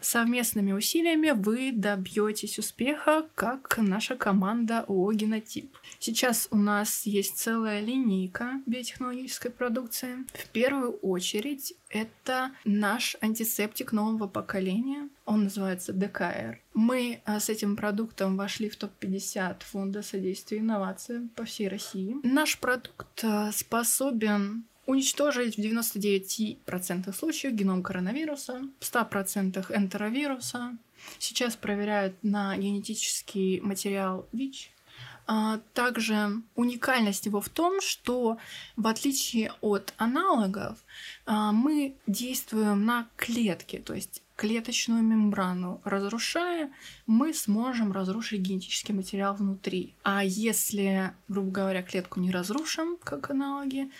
Совместными 0.00 0.72
усилиями 0.72 1.30
вы 1.30 1.72
добьетесь 1.72 2.58
успеха, 2.58 3.26
как 3.34 3.78
наша 3.78 4.16
команда 4.16 4.80
ООО 4.86 5.12
«Генотип». 5.12 5.76
Сейчас 5.98 6.48
у 6.50 6.56
нас 6.56 7.04
есть 7.04 7.36
целая 7.36 7.80
линейка 7.80 8.62
биотехнологической 8.66 9.50
продукции. 9.50 10.24
В 10.32 10.48
первую 10.50 10.92
очередь 10.98 11.74
это 11.88 12.52
наш 12.64 13.16
антисептик 13.20 13.92
нового 13.92 14.28
поколения. 14.28 15.08
Он 15.24 15.44
называется 15.44 15.92
ДКР. 15.92 16.60
Мы 16.74 17.20
а, 17.24 17.40
с 17.40 17.48
этим 17.48 17.76
продуктом 17.76 18.36
вошли 18.36 18.68
в 18.68 18.76
топ-50 18.76 19.64
фонда 19.64 20.02
содействия 20.02 20.58
инновациям 20.58 21.28
по 21.30 21.44
всей 21.44 21.68
России. 21.68 22.16
Наш 22.22 22.58
продукт 22.58 23.24
а, 23.24 23.50
способен 23.52 24.64
уничтожить 24.88 25.56
в 25.56 25.60
99% 25.60 27.12
случаев 27.12 27.52
геном 27.52 27.82
коронавируса, 27.82 28.62
в 28.80 28.82
100% 28.82 29.76
энтеровируса. 29.76 30.78
Сейчас 31.18 31.56
проверяют 31.56 32.16
на 32.22 32.56
генетический 32.56 33.60
материал 33.60 34.26
ВИЧ. 34.32 34.70
А 35.26 35.60
также 35.74 36.40
уникальность 36.54 37.26
его 37.26 37.42
в 37.42 37.50
том, 37.50 37.82
что 37.82 38.38
в 38.76 38.86
отличие 38.86 39.52
от 39.60 39.92
аналогов 39.98 40.78
а, 41.26 41.52
мы 41.52 41.94
действуем 42.06 42.86
на 42.86 43.06
клетке, 43.16 43.80
то 43.80 43.92
есть 43.92 44.22
клеточную 44.36 45.02
мембрану 45.02 45.82
разрушая, 45.84 46.70
мы 47.06 47.34
сможем 47.34 47.92
разрушить 47.92 48.40
генетический 48.40 48.94
материал 48.94 49.34
внутри. 49.34 49.94
А 50.02 50.24
если, 50.24 51.12
грубо 51.26 51.50
говоря, 51.50 51.82
клетку 51.82 52.20
не 52.20 52.30
разрушим, 52.30 52.96
как 53.02 53.30
аналоги, 53.30 53.90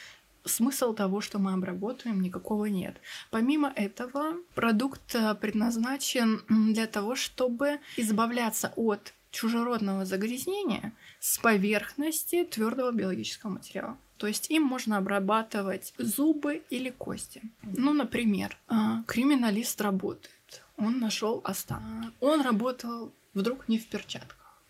смысл 0.48 0.94
того, 0.94 1.20
что 1.20 1.38
мы 1.38 1.52
обработаем, 1.52 2.20
никакого 2.20 2.66
нет. 2.66 2.96
Помимо 3.30 3.72
этого, 3.74 4.34
продукт 4.54 5.14
э, 5.14 5.34
предназначен 5.34 6.42
для 6.48 6.86
того, 6.86 7.14
чтобы 7.14 7.80
избавляться 7.96 8.72
от 8.76 9.14
чужеродного 9.30 10.04
загрязнения 10.04 10.92
с 11.20 11.38
поверхности 11.38 12.44
твердого 12.44 12.92
биологического 12.92 13.50
материала. 13.50 13.96
То 14.16 14.26
есть 14.26 14.50
им 14.50 14.64
можно 14.64 14.96
обрабатывать 14.96 15.94
зубы 15.98 16.62
или 16.70 16.90
кости. 16.90 17.42
Ну, 17.62 17.92
например, 17.92 18.56
а, 18.66 19.02
криминалист 19.06 19.80
работает. 19.80 20.62
Он 20.76 20.98
нашел 20.98 21.40
останки. 21.44 22.10
Он 22.20 22.40
работал 22.40 23.12
вдруг 23.34 23.68
не 23.68 23.78
в 23.78 23.86
перчатках. 23.86 24.60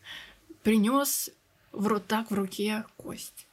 Принес 0.63 1.31
в 1.73 1.87
рот 1.87 2.07
так 2.07 2.31
в 2.31 2.35
руке 2.35 2.85
кость. 2.97 3.47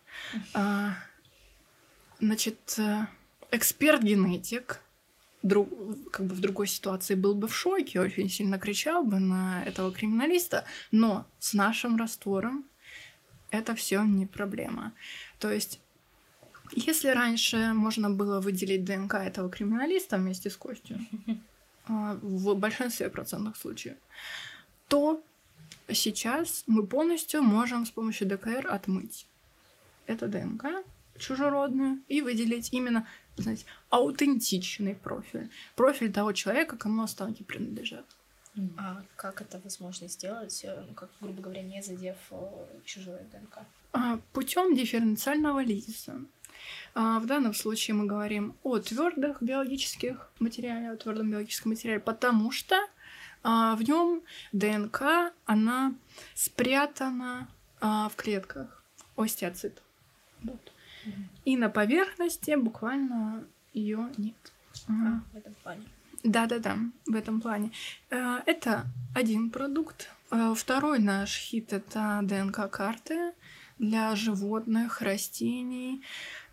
Значит, 2.19 2.75
э, 2.77 3.07
эксперт-генетик 3.51 4.81
друг, 5.43 5.69
как 6.11 6.25
бы 6.25 6.35
в 6.35 6.39
другой 6.39 6.67
ситуации 6.67 7.15
был 7.15 7.35
бы 7.35 7.47
в 7.47 7.55
шоке, 7.55 7.99
очень 7.99 8.29
сильно 8.29 8.57
кричал 8.57 9.03
бы 9.03 9.19
на 9.19 9.63
этого 9.63 9.91
криминалиста, 9.91 10.65
но 10.91 11.27
с 11.39 11.53
нашим 11.53 11.97
раствором 11.97 12.65
это 13.51 13.75
все 13.75 14.03
не 14.03 14.25
проблема. 14.25 14.93
То 15.39 15.51
есть 15.51 15.79
если 16.71 17.09
раньше 17.09 17.73
можно 17.73 18.09
было 18.09 18.41
выделить 18.41 18.85
ДНК 18.85 19.15
этого 19.15 19.49
криминалиста 19.49 20.17
вместе 20.17 20.49
с 20.49 20.57
костью, 20.57 20.99
а, 21.87 22.17
в 22.21 22.55
большинстве 22.55 23.09
процентных 23.09 23.55
случаев, 23.55 23.97
то 24.87 25.21
сейчас 25.91 26.63
мы 26.65 26.85
полностью 26.85 27.43
можем 27.43 27.85
с 27.85 27.91
помощью 27.91 28.27
ДКР 28.27 28.67
отмыть 28.69 29.27
это 30.07 30.27
ДНК 30.27 30.65
чужеродную 31.17 32.01
и 32.07 32.21
выделить 32.21 32.73
именно 32.73 33.07
знаете, 33.37 33.65
аутентичный 33.89 34.95
профиль. 34.95 35.49
Профиль 35.75 36.11
того 36.11 36.31
человека, 36.33 36.77
кому 36.77 37.03
останки 37.03 37.43
принадлежат. 37.43 38.05
А 38.77 39.03
как 39.17 39.41
это 39.41 39.59
возможно 39.59 40.07
сделать, 40.07 40.63
э, 40.63 40.85
ну, 40.87 40.93
как, 40.93 41.09
грубо 41.19 41.41
говоря, 41.41 41.61
не 41.61 41.81
задев 41.81 42.15
э, 42.31 42.65
чужое 42.85 43.25
ДНК? 43.29 43.59
А, 43.91 44.19
путем 44.31 44.75
дифференциального 44.75 45.61
лизиса. 45.61 46.21
А, 46.93 47.19
в 47.19 47.25
данном 47.25 47.53
случае 47.53 47.95
мы 47.95 48.05
говорим 48.05 48.55
о 48.63 48.79
твердых 48.79 49.43
биологических 49.43 50.31
материалах, 50.39 50.93
о 50.93 50.95
твердом 50.95 51.31
биологическом 51.31 51.71
материале, 51.71 51.99
потому 51.99 52.49
что 52.51 52.77
а, 53.43 53.75
в 53.75 53.83
нем 53.83 54.23
ДНК, 54.53 55.33
она 55.45 55.93
спрятана 56.33 57.49
в 57.81 58.13
клетках 58.15 58.83
остеоцит. 59.17 59.83
Вот. 60.41 60.71
И 61.45 61.57
на 61.57 61.69
поверхности 61.69 62.55
буквально 62.55 63.43
ее 63.73 64.09
нет. 64.17 64.35
А, 64.87 65.21
в 65.33 65.37
этом 65.37 65.53
плане. 65.63 65.83
Да-да-да, 66.23 66.77
в 67.05 67.15
этом 67.15 67.39
плане. 67.39 67.71
Э, 68.09 68.39
это 68.45 68.85
один 69.13 69.51
продукт. 69.51 70.09
Э, 70.31 70.53
второй 70.55 70.99
наш 70.99 71.37
хит— 71.37 71.71
это 71.73 72.21
ДНК-карты 72.23 73.33
для 73.77 74.15
животных, 74.15 75.01
растений 75.01 76.01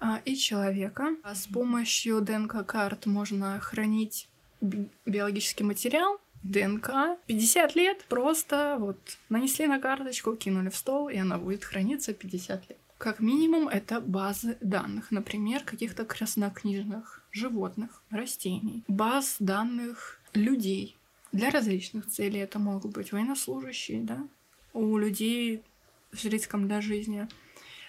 э, 0.00 0.18
и 0.26 0.36
человека. 0.36 1.16
С 1.24 1.46
помощью 1.46 2.20
ДНК-карт 2.20 3.06
можно 3.06 3.58
хранить 3.60 4.28
биологический 4.60 5.64
материал, 5.64 6.20
ДНК. 6.42 6.90
50 7.26 7.74
лет 7.76 8.04
просто 8.08 8.76
вот 8.78 8.98
нанесли 9.28 9.66
на 9.66 9.80
карточку, 9.80 10.36
кинули 10.36 10.68
в 10.68 10.76
стол, 10.76 11.08
и 11.08 11.16
она 11.16 11.38
будет 11.38 11.64
храниться 11.64 12.12
50 12.12 12.68
лет. 12.68 12.78
Как 13.02 13.18
минимум, 13.18 13.66
это 13.66 14.00
базы 14.00 14.56
данных, 14.60 15.10
например, 15.10 15.64
каких-то 15.64 16.04
краснокнижных 16.04 17.20
животных, 17.32 18.00
растений, 18.10 18.84
баз 18.86 19.38
данных 19.40 20.20
людей. 20.34 20.96
Для 21.32 21.50
различных 21.50 22.06
целей 22.06 22.38
это 22.38 22.60
могут 22.60 22.92
быть 22.92 23.10
военнослужащие, 23.10 24.02
да, 24.02 24.24
у 24.72 24.96
людей 24.98 25.64
с 26.12 26.24
риском 26.26 26.68
для 26.68 26.80
жизни, 26.80 27.26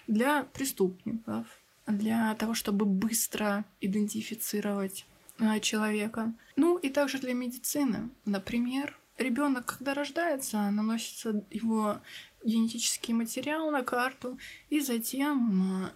для 0.08 0.42
преступников, 0.52 1.46
для 1.86 2.34
того, 2.34 2.54
чтобы 2.54 2.84
быстро 2.84 3.64
идентифицировать 3.80 5.06
а, 5.38 5.60
человека. 5.60 6.34
Ну 6.56 6.76
и 6.76 6.88
также 6.88 7.20
для 7.20 7.34
медицины. 7.34 8.10
Например, 8.24 8.98
ребенок, 9.18 9.66
когда 9.66 9.94
рождается, 9.94 10.70
наносится 10.70 11.44
его 11.50 12.00
генетический 12.44 13.14
материал 13.14 13.70
на 13.70 13.82
карту, 13.82 14.38
и 14.68 14.80
затем 14.80 15.90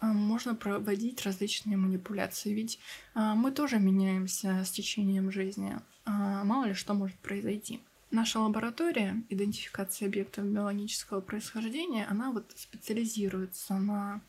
а, 0.00 0.06
можно 0.06 0.54
проводить 0.54 1.24
различные 1.24 1.76
манипуляции. 1.76 2.52
Ведь 2.52 2.78
а, 3.14 3.34
мы 3.34 3.52
тоже 3.52 3.78
меняемся 3.78 4.64
с 4.64 4.70
течением 4.70 5.30
жизни. 5.30 5.76
А, 6.04 6.44
мало 6.44 6.66
ли 6.66 6.74
что 6.74 6.94
может 6.94 7.16
произойти. 7.18 7.80
Наша 8.10 8.38
лаборатория 8.38 9.24
идентификации 9.28 10.06
объектов 10.06 10.44
биологического 10.44 11.20
происхождения, 11.20 12.06
она 12.06 12.30
вот 12.30 12.52
специализируется 12.54 13.74
на 13.74 14.20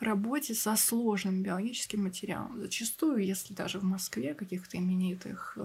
работе 0.00 0.54
со 0.54 0.76
сложным 0.76 1.42
биологическим 1.42 2.04
материалом. 2.04 2.60
Зачастую, 2.60 3.24
если 3.24 3.54
даже 3.54 3.78
в 3.78 3.84
Москве, 3.84 4.34
каких-то 4.34 4.76
именитых 4.76 5.56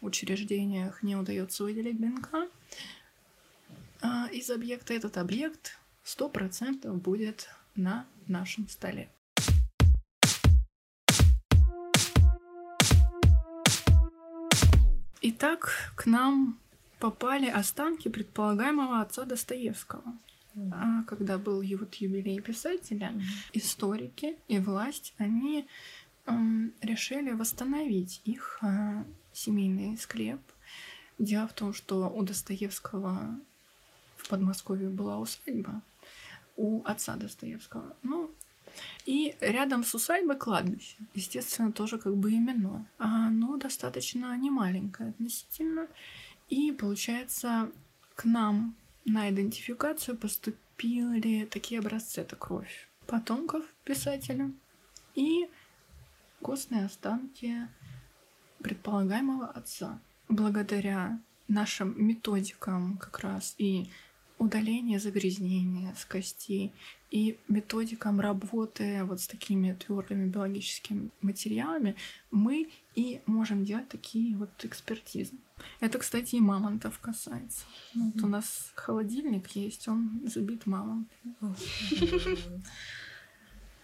учреждениях 0.00 1.02
не 1.02 1.16
удается 1.16 1.64
выделить 1.64 1.98
ДНК, 2.00 2.48
а, 4.02 4.28
из 4.28 4.50
объекта, 4.50 4.94
этот 4.94 5.18
объект 5.18 5.78
100% 6.04 6.92
будет 6.94 7.48
на 7.74 8.06
нашем 8.26 8.68
столе. 8.68 9.10
Итак, 15.22 15.92
к 15.96 16.06
нам 16.06 16.58
попали 16.98 17.48
останки 17.48 18.08
предполагаемого 18.08 19.02
отца 19.02 19.24
Достоевского. 19.24 20.02
Mm. 20.54 21.04
Когда 21.04 21.38
был 21.38 21.62
вот 21.62 21.94
юбилей 21.94 22.40
писателя, 22.40 23.12
историки 23.52 24.36
и 24.48 24.58
власть, 24.58 25.14
они 25.18 25.66
эм, 26.26 26.72
решили 26.80 27.30
восстановить 27.32 28.20
их 28.24 28.58
э, 28.62 29.04
семейный 29.32 29.96
склеп. 29.96 30.40
Дело 31.18 31.46
в 31.48 31.52
том, 31.52 31.74
что 31.74 32.08
у 32.08 32.22
Достоевского 32.22 33.38
в 34.16 34.28
Подмосковье 34.28 34.88
была 34.88 35.18
усадьба 35.18 35.82
у 36.56 36.82
отца 36.84 37.16
Достоевского. 37.16 37.96
Ну, 38.02 38.30
и 39.06 39.34
рядом 39.40 39.84
с 39.84 39.94
усадьбой 39.94 40.36
кладбище. 40.36 40.96
Естественно, 41.14 41.72
тоже 41.72 41.98
как 41.98 42.16
бы 42.16 42.32
именное. 42.32 42.86
А, 42.98 43.30
но 43.30 43.56
достаточно 43.56 44.36
немаленькое 44.36 45.10
относительно. 45.10 45.86
И, 46.48 46.72
получается, 46.72 47.70
к 48.14 48.24
нам 48.24 48.74
на 49.04 49.30
идентификацию 49.30 50.16
поступили 50.16 51.44
такие 51.46 51.80
образцы. 51.80 52.20
Это 52.20 52.36
кровь 52.36 52.88
потомков 53.06 53.64
писателя 53.84 54.52
и 55.14 55.48
костные 56.42 56.84
останки 56.84 57.68
предполагаемого 58.58 59.46
отца. 59.46 59.98
Благодаря 60.28 61.18
нашим 61.48 61.94
методикам 61.96 62.98
как 62.98 63.18
раз 63.20 63.54
и 63.58 63.88
удаление 64.38 65.00
загрязнения 65.00 65.94
с 65.94 66.04
костей 66.04 66.72
и 67.10 67.38
методикам 67.48 68.20
работы 68.20 69.02
вот 69.04 69.20
с 69.20 69.26
такими 69.26 69.72
твердыми 69.72 70.28
биологическими 70.28 71.10
материалами 71.20 71.96
мы 72.30 72.70
и 72.94 73.20
можем 73.26 73.64
делать 73.64 73.88
такие 73.88 74.36
вот 74.36 74.50
экспертизы. 74.62 75.34
Это, 75.80 75.98
кстати, 75.98 76.36
и 76.36 76.40
мамонтов 76.40 76.98
касается. 77.00 77.64
Mm-hmm. 77.94 78.12
Вот 78.14 78.24
у 78.24 78.26
нас 78.28 78.72
холодильник 78.74 79.48
есть, 79.48 79.88
он 79.88 80.20
забит 80.24 80.66
мамонтами. 80.66 81.34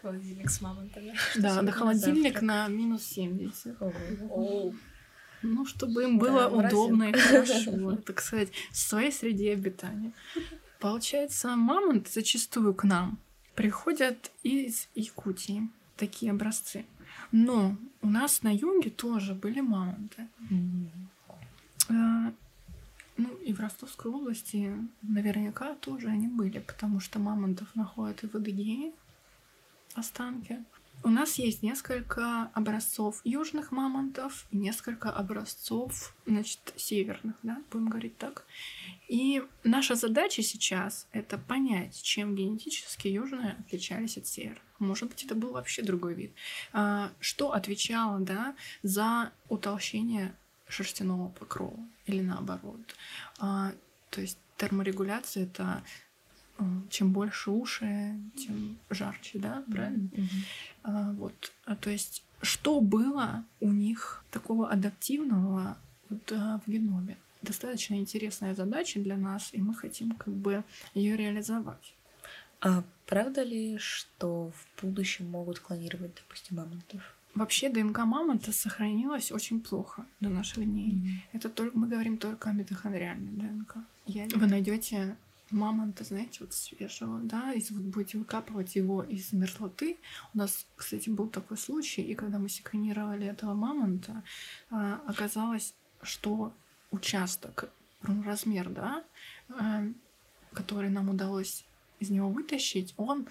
Холодильник 0.03 0.51
с 0.51 0.61
мамонтами. 0.61 1.15
Да, 1.37 1.63
да, 1.63 1.73
холодильник 1.73 2.41
на 2.43 2.69
минус 2.69 3.03
70. 3.07 3.77
Ну, 5.43 5.67
чтобы 5.67 6.05
им 6.05 6.19
было 6.19 6.49
да, 6.49 6.49
удобно 6.49 7.05
и 7.05 7.13
хорошо, 7.19 7.97
так 7.97 8.21
сказать, 8.21 8.51
в 8.71 8.77
своей 8.77 9.13
среде 9.13 9.53
обитания. 9.53 10.13
Получается, 10.81 11.57
мамонты 11.57 12.11
зачастую 12.11 12.75
к 12.75 12.85
нам 12.85 13.19
приходят 13.55 14.31
из 14.43 14.89
Якутии, 14.95 15.69
такие 15.97 16.31
образцы. 16.31 16.85
Но 17.33 17.77
у 18.03 18.09
нас 18.09 18.43
на 18.43 18.55
юге 18.55 18.91
тоже 18.91 19.35
были 19.35 19.61
мамонты. 19.61 20.29
Mm-hmm. 20.51 22.35
Ну 23.19 23.29
и 23.47 23.53
в 23.55 23.61
Ростовской 23.61 24.13
области 24.13 24.73
наверняка 25.01 25.75
тоже 25.77 26.09
они 26.09 26.29
были, 26.29 26.59
потому 26.59 27.01
что 27.01 27.19
мамонтов 27.19 27.75
находят 27.75 28.23
и 28.23 28.29
в 28.29 28.35
Адыгее 28.35 28.93
останки. 29.95 30.63
У 31.03 31.09
нас 31.09 31.39
есть 31.39 31.63
несколько 31.63 32.51
образцов 32.55 33.21
южных 33.25 33.71
мамонтов 33.71 34.47
несколько 34.51 35.11
образцов, 35.11 36.15
значит, 36.27 36.61
северных, 36.77 37.37
да, 37.43 37.63
будем 37.71 37.89
говорить 37.89 38.19
так. 38.19 38.45
И 39.09 39.43
наша 39.63 39.95
задача 39.95 40.43
сейчас— 40.43 41.07
это 41.13 41.39
понять, 41.39 42.03
чем 42.03 42.35
генетически 42.35 43.09
южные 43.09 43.57
отличались 43.61 44.19
от 44.19 44.27
северных. 44.27 44.63
Может 44.79 45.09
быть, 45.09 45.25
это 45.25 45.35
был 45.35 45.53
вообще 45.53 45.83
другой 45.83 46.15
вид. 46.15 46.35
А, 46.73 47.13
что 47.21 47.53
отвечало, 47.53 48.19
да, 48.21 48.55
за 48.83 49.33
утолщение 49.49 50.35
шерстяного 50.69 51.29
покрова 51.29 51.79
или 52.07 52.21
наоборот. 52.21 52.97
А, 53.39 53.73
то 54.11 54.21
есть 54.21 54.39
терморегуляция— 54.57 55.45
это 55.45 55.85
чем 56.91 57.13
больше 57.13 57.51
уши, 57.51 58.19
тем 58.37 58.79
жарче, 58.91 59.39
да, 59.39 59.65
правильно? 59.71 60.09
Mm-hmm. 60.09 60.45
А, 60.85 61.13
вот, 61.13 61.53
а, 61.65 61.77
то 61.77 61.91
есть, 61.91 62.23
что 62.43 62.81
было 62.81 63.45
у 63.61 63.71
них 63.71 64.25
такого 64.31 64.71
адаптивного 64.71 65.77
вот, 66.09 66.33
а, 66.33 66.61
в 66.65 66.71
геноме? 66.71 67.17
Достаточно 67.43 67.95
интересная 67.95 68.55
задача 68.55 69.01
для 69.01 69.17
нас, 69.17 69.51
и 69.53 69.61
мы 69.61 69.75
хотим 69.75 70.13
как 70.13 70.35
бы 70.35 70.65
ее 70.95 71.17
реализовать. 71.17 71.95
А 72.61 72.83
правда 73.07 73.43
ли, 73.43 73.79
что 73.79 74.51
в 74.51 74.83
будущем 74.83 75.31
могут 75.31 75.59
клонировать, 75.61 76.15
допустим, 76.15 76.57
мамонтов? 76.57 77.15
Вообще 77.35 77.69
ДНК 77.69 77.99
мамонта 77.99 78.51
сохранилась 78.51 79.31
очень 79.31 79.61
плохо 79.61 80.07
до 80.21 80.31
наших 80.31 80.65
дней. 80.65 80.95
Mm-hmm. 80.95 81.29
Это 81.35 81.49
только 81.51 81.77
мы 81.77 81.87
говорим 81.87 82.17
только 82.17 82.49
о 82.49 82.53
митохондриальной 82.55 83.33
ДНК. 83.33 83.77
Я... 84.07 84.27
Вы 84.35 84.47
найдете 84.47 85.17
мамонта, 85.51 86.05
знаете, 86.05 86.39
вот 86.41 86.53
свежего, 86.53 87.21
да, 87.21 87.53
и 87.53 87.63
вот 87.71 87.83
будете 87.83 88.19
выкапывать 88.19 88.75
его 88.77 89.03
из 89.03 89.33
мерзлоты. 89.33 89.97
У 90.35 90.39
нас, 90.39 90.67
кстати, 90.77 91.09
был 91.09 91.29
такой 91.29 91.57
случай, 91.57 92.03
и 92.03 92.15
когда 92.15 92.39
мы 92.39 92.49
секвенировали 92.49 93.27
этого 93.27 93.55
мамонта, 93.55 94.23
а, 94.71 95.01
оказалось, 95.07 95.75
что 96.03 96.53
участок, 96.91 97.71
размер, 98.03 98.69
да, 98.71 99.05
а, 99.49 99.85
который 100.53 100.91
нам 100.91 101.11
удалось 101.11 101.65
из 102.01 102.11
него 102.11 102.29
вытащить, 102.29 102.95
он 102.97 103.29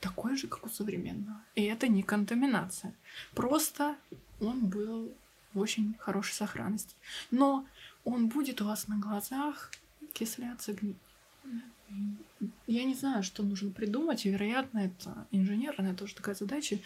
такой 0.00 0.36
же, 0.36 0.48
как 0.48 0.66
у 0.66 0.68
современного. 0.68 1.40
И 1.54 1.62
это 1.62 1.88
не 1.88 2.02
контаминация. 2.02 2.94
Просто 3.34 3.96
он 4.40 4.66
был 4.66 5.14
в 5.54 5.58
очень 5.58 5.94
хорошей 5.98 6.32
сохранности. 6.32 6.96
Но 7.30 7.66
он 8.04 8.28
будет 8.28 8.60
у 8.60 8.64
вас 8.64 8.88
на 8.88 8.98
глазах 8.98 9.70
кисляться, 10.12 10.72
гнить. 10.72 10.96
Я 12.66 12.84
не 12.84 12.94
знаю, 12.94 13.22
что 13.22 13.42
нужно 13.42 13.70
придумать, 13.70 14.24
и, 14.24 14.30
вероятно, 14.30 14.78
это 14.78 15.26
инженерная 15.30 15.94
тоже 15.94 16.14
такая 16.14 16.34
задача, 16.34 16.78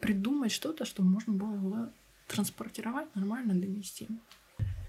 придумать 0.00 0.52
что-то, 0.52 0.84
что 0.84 1.02
можно 1.02 1.32
было 1.32 1.92
транспортировать, 2.26 3.14
нормально 3.14 3.54
донести. 3.54 4.08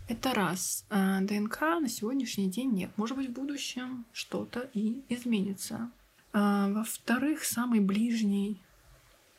Это 0.08 0.34
раз. 0.34 0.86
А, 0.90 1.22
ДНК 1.22 1.62
на 1.62 1.88
сегодняшний 1.88 2.50
день 2.50 2.72
нет. 2.72 2.90
Может 2.98 3.16
быть, 3.16 3.30
в 3.30 3.34
будущем 3.34 4.06
что-то 4.12 4.70
и 4.74 5.04
изменится. 5.08 5.92
А, 6.34 6.70
во-вторых, 6.70 7.44
самый 7.44 7.80
ближний 7.80 8.60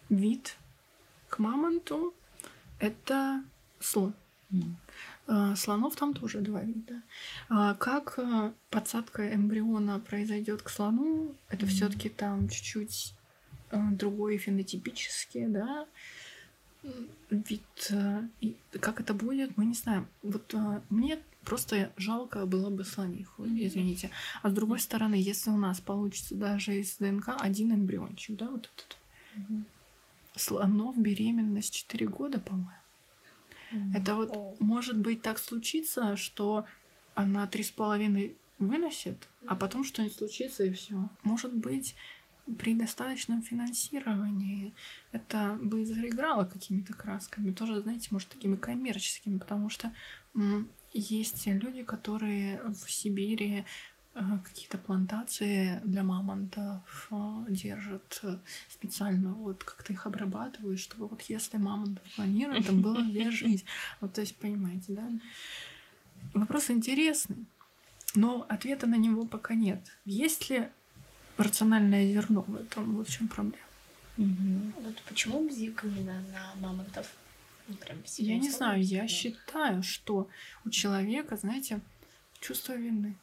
вид 0.09 0.57
к 1.29 1.41
мамонту— 1.41 2.15
это 2.79 3.43
слон. 3.81 4.15
Mm. 4.53 4.75
А, 5.33 5.55
слонов 5.55 5.95
там 5.95 6.13
тоже 6.13 6.41
два 6.41 6.63
вида. 6.63 7.03
А, 7.49 7.75
как 7.75 8.19
а, 8.19 8.53
подсадка 8.69 9.33
эмбриона 9.33 10.01
произойдет 10.01 10.63
к 10.63 10.69
слону, 10.69 11.37
это 11.49 11.67
все-таки 11.67 12.09
там 12.09 12.49
чуть-чуть 12.49 13.15
другой 13.71 14.39
фенотипический, 14.39 15.47
да, 15.47 15.87
вид. 17.31 17.93
И 18.41 18.57
как 18.81 19.01
это 19.01 19.15
будет, 19.15 19.57
мы 19.57 19.67
не 19.67 19.75
знаем. 19.75 20.09
Вот 20.25 20.53
мне 20.89 21.21
просто 21.45 21.93
жалко 21.97 22.45
было 22.47 22.69
бы 22.69 22.85
слониху, 22.85 23.45
извините. 23.47 24.11
А 24.43 24.51
с 24.51 24.53
другой 24.53 24.81
стороны, 24.81 25.15
если 25.15 25.51
у 25.51 25.57
нас 25.57 25.81
получится 25.81 26.35
даже 26.35 26.81
из 26.81 26.97
ДНК 26.97 27.37
один 27.39 27.73
эмбриончик, 27.73 28.37
да, 28.37 28.49
вот 28.51 28.69
этот. 28.75 28.97
Слонов 30.35 30.99
беременность 30.99 31.75
4 31.75 32.09
года, 32.09 32.41
по-моему. 32.41 32.80
Это 33.95 34.15
вот 34.15 34.61
может 34.61 34.99
быть 34.99 35.23
так 35.23 35.39
случится, 35.39 36.17
что 36.17 36.65
она 37.15 37.47
три 37.47 37.63
с 37.63 37.71
половиной 37.71 38.37
выносит, 38.59 39.29
а 39.47 39.57
потом 39.57 39.85
что-нибудь 39.85 40.17
случится 40.17 40.65
и 40.65 40.73
все. 40.73 41.09
Может 41.23 41.55
быть, 41.55 41.95
при 42.59 42.75
достаточном 42.75 43.43
финансировании 43.43 44.75
это 45.13 45.59
бы 45.61 45.85
заиграло 45.85 46.45
какими-то 46.45 46.95
красками, 46.95 47.53
тоже, 47.53 47.81
знаете, 47.81 48.09
может, 48.11 48.29
такими 48.29 48.57
коммерческими, 48.57 49.39
потому 49.39 49.69
что 49.69 49.93
есть 50.93 51.47
люди, 51.47 51.83
которые 51.83 52.61
в 52.63 52.91
Сибири 52.91 53.65
какие-то 54.15 54.79
плантации 54.79 55.81
для 55.85 56.03
мамонтов 56.03 57.09
э, 57.11 57.45
держат 57.49 58.21
э, 58.23 58.39
специально, 58.69 59.33
вот 59.33 59.63
как-то 59.63 59.93
их 59.93 60.07
обрабатывают, 60.07 60.81
чтобы 60.81 61.07
вот 61.07 61.23
если 61.23 61.59
мамонт 61.59 62.01
планирует, 62.17 62.67
там 62.67 62.83
была 62.83 63.03
где 63.09 63.31
жить. 63.31 63.65
Вот, 64.01 64.13
то 64.13 64.21
есть, 64.21 64.37
понимаете, 64.37 64.93
да? 64.95 65.09
Вопрос 66.35 66.71
интересный, 66.71 67.47
но 68.15 68.45
ответа 68.49 68.87
на 68.87 68.97
него 68.97 69.25
пока 69.27 69.55
нет. 69.55 69.81
Есть 70.05 70.51
ли 70.51 70.69
рациональное 71.37 72.13
зерно 72.13 72.43
в 72.43 72.55
этом? 72.57 72.97
Вот 72.97 73.09
в 73.09 73.13
чем 73.13 73.29
проблема. 73.29 73.57
Угу. 74.19 74.73
Вот 74.83 75.03
почему 75.09 75.49
бзик 75.49 75.85
именно 75.85 76.21
на 76.33 76.55
мамонтов? 76.61 77.07
Ну, 77.69 77.77
прям 77.77 77.99
я 78.17 78.39
не 78.39 78.51
знаю, 78.51 78.83
я 78.83 79.07
считаю, 79.07 79.85
что 79.85 80.29
у 80.65 80.71
человека, 80.71 81.37
знаете, 81.37 81.81
чувство 82.41 82.75
вины 82.75 83.17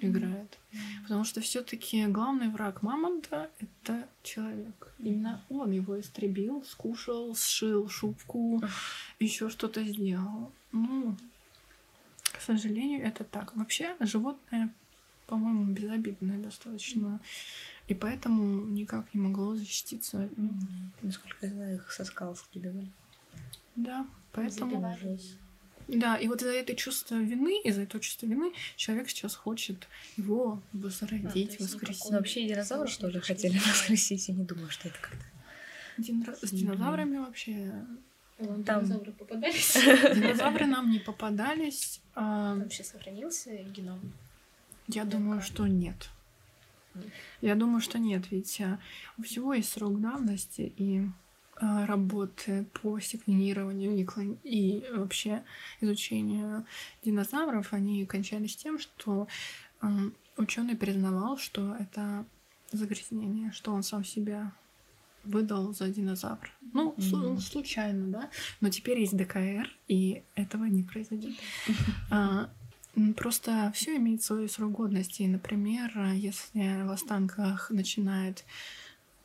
играет. 0.00 0.58
Потому 1.02 1.24
что 1.24 1.40
все-таки 1.40 2.06
главный 2.06 2.48
враг 2.48 2.82
мамонта 2.82 3.50
это 3.60 4.08
человек. 4.22 4.92
Именно 4.98 5.42
он 5.48 5.70
его 5.70 5.98
истребил, 6.00 6.64
скушал, 6.64 7.34
сшил 7.34 7.88
шубку, 7.88 8.62
еще 9.18 9.48
что-то 9.50 9.84
сделал. 9.84 10.52
Ну, 10.72 11.16
к 12.22 12.40
сожалению, 12.40 13.02
это 13.04 13.24
так. 13.24 13.54
Вообще, 13.56 13.96
животное, 14.00 14.72
по-моему, 15.26 15.72
безобидное 15.72 16.38
достаточно. 16.38 17.20
И 17.88 17.94
поэтому 17.94 18.66
никак 18.66 19.12
не 19.14 19.20
могло 19.20 19.54
защититься. 19.56 20.28
Насколько 21.02 21.46
я 21.46 21.52
знаю, 21.52 21.74
их 21.76 21.90
со 21.90 22.04
скал 22.04 22.36
скидывали. 22.36 22.88
Да, 23.76 24.06
поэтому... 24.32 24.96
Да, 25.92 26.16
и 26.16 26.28
вот 26.28 26.42
из-за 26.42 26.52
этой 26.52 26.76
чувства 26.76 27.16
вины, 27.16 27.60
из-за 27.62 27.82
этого 27.82 28.02
чувства 28.02 28.26
вины 28.26 28.52
человек 28.76 29.08
сейчас 29.08 29.34
хочет 29.34 29.88
его 30.16 30.62
возродить, 30.72 31.56
а, 31.58 31.62
воскресить. 31.64 32.10
Ну, 32.10 32.16
вообще 32.18 32.46
динозавры, 32.46 32.88
что 32.88 33.08
ли, 33.08 33.18
хотели 33.20 33.58
воскресить? 33.66 34.28
Я 34.28 34.34
не 34.34 34.44
думаю, 34.44 34.70
что 34.70 34.88
это 34.88 34.98
как-то... 35.00 35.24
Динро... 35.98 36.34
С 36.40 36.50
динозаврами 36.50 37.18
вообще... 37.18 37.72
Там... 38.38 38.84
Динозавры 38.84 39.12
попадались? 39.12 39.74
Динозавры 40.14 40.66
нам 40.66 40.90
не 40.90 40.98
попадались. 40.98 42.00
А... 42.14 42.54
Вообще 42.54 42.84
сохранился 42.84 43.50
геном? 43.64 44.00
Я 44.86 45.04
думаю, 45.04 45.42
что 45.42 45.66
нет. 45.66 46.08
Я 47.40 47.54
думаю, 47.54 47.80
что 47.80 47.98
нет, 47.98 48.30
ведь 48.30 48.60
а, 48.60 48.78
у 49.16 49.22
всего 49.22 49.54
есть 49.54 49.70
срок 49.70 50.00
давности, 50.00 50.72
и 50.76 51.06
работы 51.60 52.66
по 52.80 52.98
секвенированию 53.00 53.96
и, 53.96 54.04
клон... 54.04 54.38
и 54.42 54.82
вообще 54.94 55.42
изучению 55.80 56.64
динозавров, 57.04 57.72
они 57.72 58.06
кончались 58.06 58.56
тем, 58.56 58.78
что 58.78 59.28
ученый 60.36 60.76
признавал, 60.76 61.38
что 61.38 61.76
это 61.76 62.24
загрязнение, 62.72 63.52
что 63.52 63.72
он 63.72 63.82
сам 63.82 64.04
себя 64.04 64.52
выдал 65.24 65.74
за 65.74 65.88
динозавр. 65.88 66.50
Ну, 66.72 66.94
mm-hmm. 66.96 67.40
случайно, 67.40 68.06
да. 68.06 68.30
Но 68.60 68.70
теперь 68.70 69.00
есть 69.00 69.16
ДКР, 69.16 69.68
и 69.88 70.22
этого 70.34 70.64
не 70.64 70.82
произойдет. 70.82 71.34
А, 72.10 72.50
просто 73.16 73.70
все 73.74 73.96
имеет 73.96 74.22
свою 74.22 74.48
срок 74.48 74.72
годности. 74.72 75.22
Например, 75.22 75.92
если 76.14 76.82
в 76.84 76.90
останках 76.90 77.70
начинает 77.70 78.44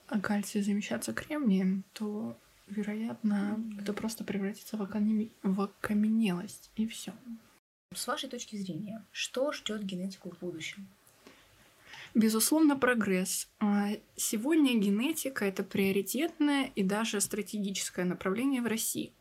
а 0.07 0.19
кальций 0.19 0.61
замещаться 0.61 1.13
кремнием, 1.13 1.83
то, 1.93 2.37
вероятно, 2.67 3.59
это 3.79 3.93
просто 3.93 4.23
превратится 4.23 4.77
в, 4.77 4.81
оконеми... 4.81 5.31
в 5.43 5.61
окаменелость, 5.61 6.71
и 6.75 6.87
все. 6.87 7.13
С 7.93 8.07
вашей 8.07 8.29
точки 8.29 8.55
зрения, 8.55 9.05
что 9.11 9.51
ждет 9.51 9.83
генетику 9.83 10.31
в 10.31 10.39
будущем? 10.39 10.87
Безусловно, 12.13 12.77
прогресс. 12.77 13.49
А, 13.59 13.89
сегодня 14.15 14.79
генетика 14.79 15.45
это 15.45 15.63
приоритетное 15.63 16.71
и 16.75 16.83
даже 16.83 17.19
стратегическое 17.19 18.05
направление 18.05 18.61
в 18.61 18.67
России. 18.67 19.11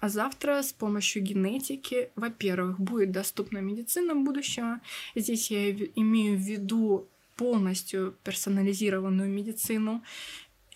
А 0.00 0.08
завтра 0.08 0.62
с 0.62 0.72
помощью 0.72 1.22
генетики, 1.22 2.10
во-первых, 2.14 2.78
будет 2.78 3.10
доступна 3.10 3.58
медицина 3.58 4.14
будущего. 4.14 4.80
Здесь 5.14 5.50
я 5.50 5.70
имею 5.72 6.38
в 6.38 6.40
виду 6.40 7.08
полностью 7.36 8.16
персонализированную 8.24 9.30
медицину. 9.30 10.02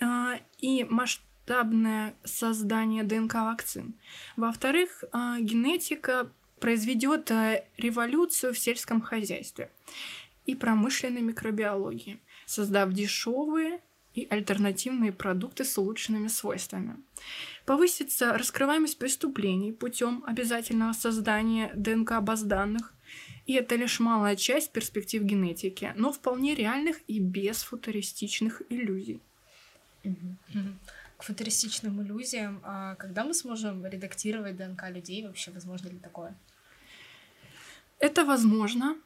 А, 0.00 0.38
и 0.58 0.84
масштаб 0.84 1.24
масштабное 1.50 2.14
создание 2.24 3.02
ДНК-вакцин. 3.02 3.94
Во-вторых, 4.36 5.02
а, 5.10 5.40
генетика 5.40 6.30
произведет 6.60 7.30
э, 7.30 7.64
революцию 7.76 8.54
в 8.54 8.58
сельском 8.58 9.00
хозяйстве 9.00 9.70
и 10.46 10.54
промышленной 10.54 11.22
микробиологии, 11.22 12.20
создав 12.46 12.92
дешевые 12.92 13.80
и 14.14 14.26
альтернативные 14.30 15.12
продукты 15.12 15.64
с 15.64 15.76
улучшенными 15.78 16.28
свойствами. 16.28 16.96
Повысится 17.64 18.36
раскрываемость 18.36 18.98
преступлений 18.98 19.72
путем 19.72 20.22
обязательного 20.26 20.92
создания 20.92 21.72
ДНК-баз 21.74 22.42
данных, 22.42 22.94
и 23.46 23.54
это 23.54 23.74
лишь 23.76 24.00
малая 24.00 24.36
часть 24.36 24.70
перспектив 24.72 25.22
генетики, 25.22 25.92
но 25.96 26.12
вполне 26.12 26.54
реальных 26.54 26.98
и 27.08 27.18
без 27.18 27.62
футуристичных 27.62 28.62
иллюзий. 28.68 29.20
К 31.16 31.22
футуристичным 31.22 32.00
иллюзиям, 32.02 32.60
а 32.64 32.94
когда 32.94 33.24
мы 33.24 33.34
сможем 33.34 33.84
редактировать 33.84 34.56
ДНК 34.56 34.88
людей, 34.88 35.26
вообще 35.26 35.50
возможно 35.50 35.88
ли 35.88 35.98
такое? 35.98 36.34
Это 37.98 38.24
возможно, 38.24 38.96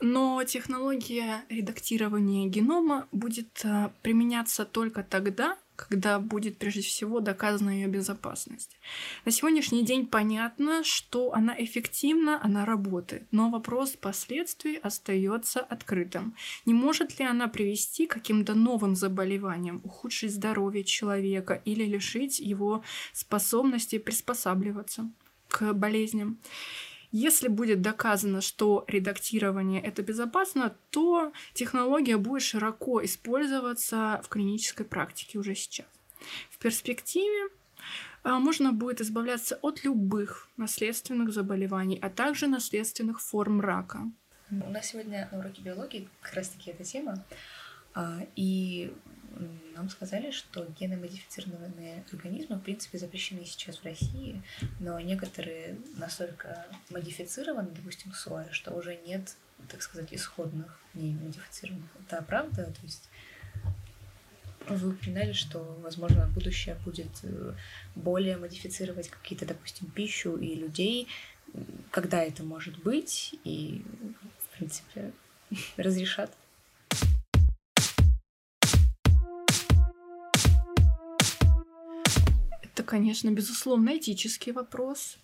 но 0.00 0.42
технология 0.44 1.44
редактирования 1.48 2.48
генома 2.48 3.06
будет 3.12 3.60
а, 3.64 3.92
применяться 4.02 4.64
только 4.64 5.02
тогда, 5.02 5.56
когда 5.78 6.18
будет 6.18 6.58
прежде 6.58 6.80
всего 6.80 7.20
доказана 7.20 7.70
ее 7.70 7.86
безопасность. 7.86 8.76
На 9.24 9.30
сегодняшний 9.30 9.84
день 9.84 10.06
понятно, 10.06 10.82
что 10.82 11.32
она 11.32 11.54
эффективна, 11.56 12.40
она 12.42 12.64
работает, 12.64 13.28
но 13.30 13.48
вопрос 13.48 13.90
последствий 13.92 14.76
остается 14.76 15.60
открытым. 15.60 16.34
Не 16.66 16.74
может 16.74 17.20
ли 17.20 17.24
она 17.24 17.46
привести 17.46 18.06
к 18.08 18.14
каким-то 18.14 18.54
новым 18.54 18.96
заболеваниям, 18.96 19.80
ухудшить 19.84 20.34
здоровье 20.34 20.82
человека 20.82 21.62
или 21.64 21.84
лишить 21.84 22.40
его 22.40 22.82
способности 23.12 23.98
приспосабливаться 23.98 25.08
к 25.48 25.72
болезням? 25.74 26.38
Если 27.10 27.48
будет 27.48 27.80
доказано, 27.80 28.40
что 28.40 28.84
редактирование 28.86 29.80
это 29.80 30.02
безопасно, 30.02 30.76
то 30.90 31.32
технология 31.54 32.18
будет 32.18 32.42
широко 32.42 33.02
использоваться 33.04 34.20
в 34.24 34.28
клинической 34.28 34.84
практике 34.84 35.38
уже 35.38 35.54
сейчас. 35.54 35.86
В 36.50 36.58
перспективе 36.58 37.48
а, 38.22 38.38
можно 38.38 38.72
будет 38.72 39.00
избавляться 39.00 39.58
от 39.62 39.84
любых 39.84 40.48
наследственных 40.56 41.32
заболеваний, 41.32 41.98
а 42.02 42.10
также 42.10 42.46
наследственных 42.46 43.20
форм 43.20 43.60
рака. 43.60 44.00
У 44.50 44.70
нас 44.70 44.88
сегодня 44.88 45.28
на 45.32 45.38
уроке 45.38 45.62
биологии 45.62 46.08
как 46.20 46.34
раз-таки 46.34 46.70
эта 46.70 46.84
тема. 46.84 47.24
А, 47.94 48.20
и 48.36 48.92
нам 49.74 49.88
сказали, 49.90 50.30
что 50.30 50.66
геномодифицированные 50.78 52.04
организмы, 52.12 52.56
в 52.56 52.62
принципе, 52.62 52.98
запрещены 52.98 53.44
сейчас 53.44 53.78
в 53.78 53.84
России, 53.84 54.42
но 54.80 54.98
некоторые 55.00 55.78
настолько 55.96 56.66
модифицированы, 56.90 57.70
допустим, 57.70 58.12
соя, 58.12 58.48
что 58.52 58.72
уже 58.72 58.96
нет, 59.06 59.36
так 59.68 59.82
сказать, 59.82 60.12
исходных 60.12 60.80
геномодифицированных. 60.94 61.90
Это 62.06 62.22
правда? 62.22 62.64
То 62.64 62.82
есть 62.82 63.08
вы 64.68 64.90
упоминали, 64.90 65.32
что, 65.32 65.78
возможно, 65.82 66.26
будущее 66.34 66.76
будет 66.84 67.10
э, 67.22 67.54
более 67.94 68.36
модифицировать 68.36 69.08
какие-то, 69.08 69.46
допустим, 69.46 69.90
пищу 69.90 70.36
и 70.36 70.54
людей. 70.54 71.08
Когда 71.90 72.22
это 72.22 72.42
может 72.42 72.78
быть? 72.82 73.34
И, 73.44 73.82
в 74.40 74.56
принципе, 74.56 75.12
разрешат? 75.76 76.30
Конечно, 82.82 83.30
безусловно, 83.30 83.96
этический 83.96 84.52
вопрос. 84.52 85.18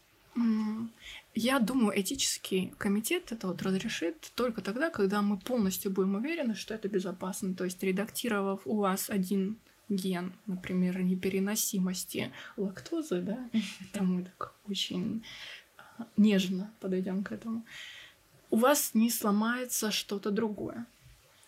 Я 1.34 1.58
думаю, 1.58 2.00
этический 2.00 2.72
комитет 2.78 3.32
это 3.32 3.48
вот 3.48 3.62
разрешит 3.62 4.32
только 4.34 4.62
тогда, 4.62 4.90
когда 4.90 5.22
мы 5.22 5.38
полностью 5.38 5.90
будем 5.90 6.16
уверены, 6.16 6.54
что 6.54 6.74
это 6.74 6.88
безопасно. 6.88 7.54
То 7.54 7.64
есть, 7.64 7.82
редактировав 7.82 8.60
у 8.64 8.76
вас 8.76 9.10
один 9.10 9.58
ген, 9.88 10.32
например, 10.46 11.02
непереносимости 11.02 12.32
лактозы, 12.56 13.20
да, 13.20 13.50
это 13.80 14.02
мы 14.02 14.24
так 14.24 14.54
очень 14.68 15.24
а, 15.76 16.06
нежно 16.16 16.72
подойдем 16.80 17.22
к 17.22 17.32
этому, 17.32 17.64
у 18.50 18.56
вас 18.56 18.94
не 18.94 19.10
сломается 19.10 19.90
что-то 19.90 20.30
другое. 20.30 20.86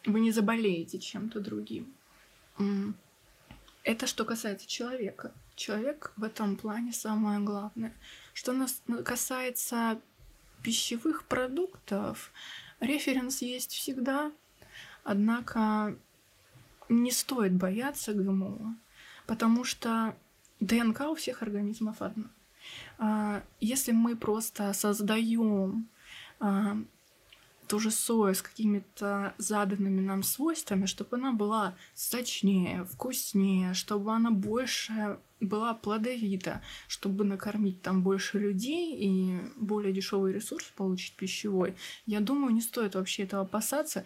Вы 0.04 0.20
не 0.20 0.32
заболеете 0.32 0.98
чем-то 0.98 1.40
другим. 1.40 1.92
Это 3.82 4.06
что 4.06 4.24
касается 4.24 4.66
человека. 4.66 5.32
Человек 5.56 6.12
в 6.16 6.22
этом 6.22 6.56
плане 6.56 6.92
самое 6.92 7.40
главное. 7.40 7.94
Что 8.34 8.52
нас 8.52 8.82
касается 9.04 10.00
пищевых 10.62 11.24
продуктов, 11.24 12.30
референс 12.80 13.40
есть 13.40 13.72
всегда, 13.72 14.32
однако 15.02 15.96
не 16.88 17.10
стоит 17.10 17.54
бояться 17.54 18.12
ГМО, 18.12 18.76
потому 19.26 19.64
что 19.64 20.14
ДНК 20.60 21.00
у 21.08 21.14
всех 21.14 21.42
организмов 21.42 22.02
одна. 22.02 22.30
А, 22.98 23.42
если 23.60 23.92
мы 23.92 24.14
просто 24.16 24.72
создаем 24.72 25.88
а, 26.38 26.76
ту 27.66 27.78
же 27.78 27.90
сою 27.90 28.34
с 28.34 28.42
какими-то 28.42 29.34
заданными 29.38 30.00
нам 30.00 30.22
свойствами, 30.22 30.86
чтобы 30.86 31.16
она 31.16 31.32
была 31.32 31.74
сочнее, 31.94 32.84
вкуснее, 32.84 33.74
чтобы 33.74 34.12
она 34.12 34.30
больше 34.30 35.18
была 35.40 35.74
плодовита, 35.74 36.62
чтобы 36.88 37.24
накормить 37.24 37.82
там 37.82 38.02
больше 38.02 38.38
людей 38.38 38.96
и 38.96 39.40
более 39.56 39.92
дешевый 39.92 40.32
ресурс 40.32 40.72
получить 40.76 41.14
пищевой. 41.16 41.74
Я 42.06 42.20
думаю, 42.20 42.54
не 42.54 42.60
стоит 42.60 42.94
вообще 42.94 43.24
этого 43.24 43.42
опасаться. 43.42 44.04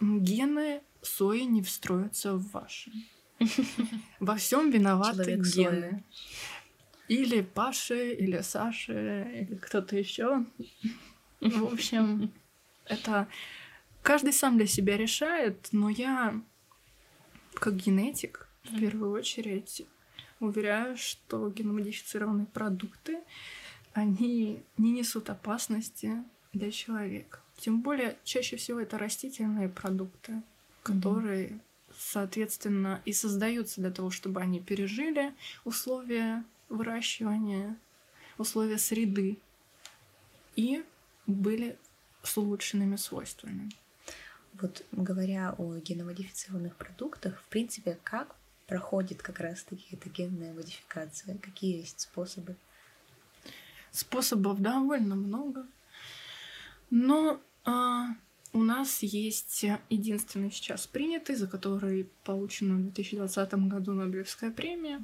Гены 0.00 0.82
сои 1.02 1.42
не 1.42 1.62
встроятся 1.62 2.34
в 2.34 2.50
ваши. 2.50 2.90
Во 4.18 4.36
всем 4.36 4.70
виноваты 4.70 5.36
гены. 5.36 6.04
Или 7.08 7.42
Паши, 7.42 8.14
или 8.14 8.40
Саши, 8.40 9.46
или 9.48 9.54
кто-то 9.56 9.96
еще. 9.96 10.44
В 11.40 11.72
общем, 11.72 12.32
это 12.86 13.28
каждый 14.02 14.32
сам 14.32 14.56
для 14.56 14.66
себя 14.66 14.96
решает, 14.96 15.68
но 15.70 15.88
я, 15.88 16.40
как 17.54 17.76
генетик, 17.76 18.48
в 18.64 18.80
первую 18.80 19.12
очередь, 19.12 19.86
уверяю, 20.40 20.96
что 20.96 21.48
геномодифицированные 21.50 22.46
продукты, 22.46 23.20
они 23.92 24.62
не 24.76 24.92
несут 24.92 25.30
опасности 25.30 26.22
для 26.52 26.70
человека. 26.70 27.40
Тем 27.56 27.80
более, 27.80 28.18
чаще 28.24 28.56
всего 28.56 28.80
это 28.80 28.98
растительные 28.98 29.68
продукты, 29.68 30.42
которые, 30.82 31.48
mm-hmm. 31.48 31.60
соответственно, 31.98 33.00
и 33.04 33.12
создаются 33.12 33.80
для 33.80 33.90
того, 33.90 34.10
чтобы 34.10 34.40
они 34.40 34.60
пережили 34.60 35.34
условия 35.64 36.44
выращивания, 36.68 37.76
условия 38.36 38.78
среды 38.78 39.38
и 40.56 40.84
были 41.26 41.78
с 42.22 42.36
улучшенными 42.36 42.96
свойствами. 42.96 43.70
Вот 44.54 44.84
говоря 44.92 45.54
о 45.58 45.78
геномодифицированных 45.78 46.76
продуктах, 46.76 47.40
в 47.40 47.48
принципе, 47.48 47.98
как 48.02 48.36
проходит 48.66 49.22
как 49.22 49.40
раз-таки 49.40 49.86
эта 49.92 50.08
генная 50.08 50.52
модификация? 50.52 51.36
Какие 51.38 51.78
есть 51.78 52.00
способы? 52.00 52.56
Способов 53.90 54.60
довольно 54.60 55.14
много. 55.14 55.66
Но 56.90 57.40
а, 57.64 58.08
у 58.52 58.62
нас 58.62 59.02
есть 59.02 59.64
единственный 59.88 60.50
сейчас 60.50 60.86
принятый, 60.86 61.36
за 61.36 61.46
который 61.46 62.08
получена 62.24 62.74
в 62.74 62.82
2020 62.82 63.54
году 63.68 63.92
Нобелевская 63.92 64.50
премия. 64.50 65.02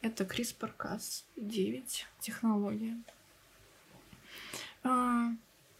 Это 0.00 0.24
CRISPR-Cas9 0.24 1.84
технология. 2.20 2.96
А, 4.82 5.30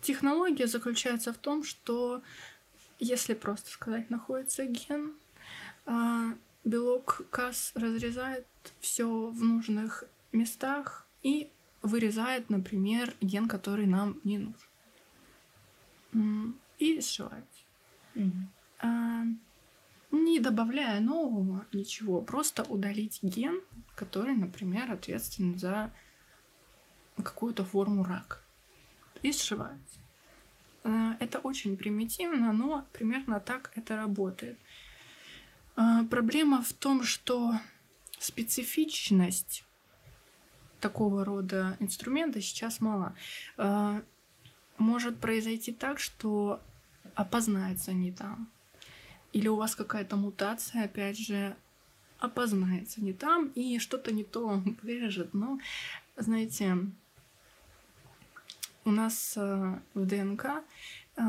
Технология 0.02 0.66
заключается 0.66 1.32
в 1.32 1.38
том, 1.38 1.62
что, 1.62 2.22
если 2.98 3.34
просто 3.34 3.70
сказать, 3.70 4.10
находится 4.10 4.66
ген, 4.66 5.14
а, 5.86 6.34
белок 6.64 7.22
КАС 7.30 7.72
разрезает 7.74 8.46
все 8.80 9.06
в 9.06 9.42
нужных 9.42 10.04
местах 10.32 11.06
и 11.22 11.50
вырезает, 11.82 12.50
например, 12.50 13.14
ген, 13.20 13.48
который 13.48 13.86
нам 13.86 14.20
не 14.24 14.38
нужен. 16.12 16.54
И 16.78 17.00
сшивает. 17.00 17.44
Mm-hmm. 18.14 19.36
Не 20.12 20.40
добавляя 20.40 21.00
нового 21.00 21.64
ничего, 21.72 22.20
просто 22.20 22.64
удалить 22.64 23.20
ген, 23.22 23.60
который, 23.94 24.36
например, 24.36 24.92
ответственен 24.92 25.58
за 25.58 25.90
какую-то 27.16 27.64
форму 27.64 28.04
рака 28.04 28.38
и 29.22 29.32
сшиваются. 29.32 30.00
Э, 30.84 31.12
это 31.20 31.38
очень 31.38 31.76
примитивно, 31.76 32.52
но 32.52 32.86
примерно 32.92 33.40
так 33.40 33.72
это 33.74 33.96
работает. 33.96 34.58
Э, 35.76 36.04
проблема 36.10 36.62
в 36.62 36.72
том, 36.72 37.02
что 37.02 37.52
специфичность 38.18 39.64
такого 40.80 41.24
рода 41.24 41.76
инструмента 41.80 42.40
сейчас 42.40 42.80
мала. 42.80 43.14
Э, 43.56 44.02
может 44.78 45.18
произойти 45.18 45.72
так, 45.72 45.98
что 45.98 46.60
опознается 47.14 47.92
не 47.92 48.12
там. 48.12 48.50
Или 49.32 49.48
у 49.48 49.56
вас 49.56 49.74
какая-то 49.74 50.16
мутация, 50.16 50.84
опять 50.84 51.18
же, 51.18 51.56
опознается 52.18 53.02
не 53.02 53.12
там, 53.12 53.48
и 53.48 53.78
что-то 53.78 54.12
не 54.12 54.24
то 54.24 54.62
вырежет. 54.82 55.34
Но, 55.34 55.58
знаете, 56.16 56.78
у 58.84 58.90
нас 58.90 59.34
э, 59.36 59.78
в 59.94 60.06
ДНК 60.06 60.46
э, 61.16 61.22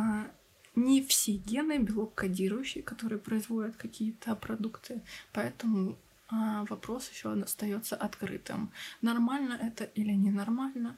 не 0.75 1.03
все 1.03 1.33
гены 1.33 1.77
белок 1.77 2.15
кодирующие, 2.15 2.83
которые 2.83 3.19
производят 3.19 3.75
какие-то 3.75 4.35
продукты, 4.35 5.01
поэтому 5.31 5.91
э, 6.31 6.65
вопрос 6.69 7.09
еще 7.09 7.31
остается 7.33 7.95
открытым. 7.95 8.71
Нормально 9.01 9.59
это 9.61 9.83
или 9.83 10.11
ненормально. 10.11 10.97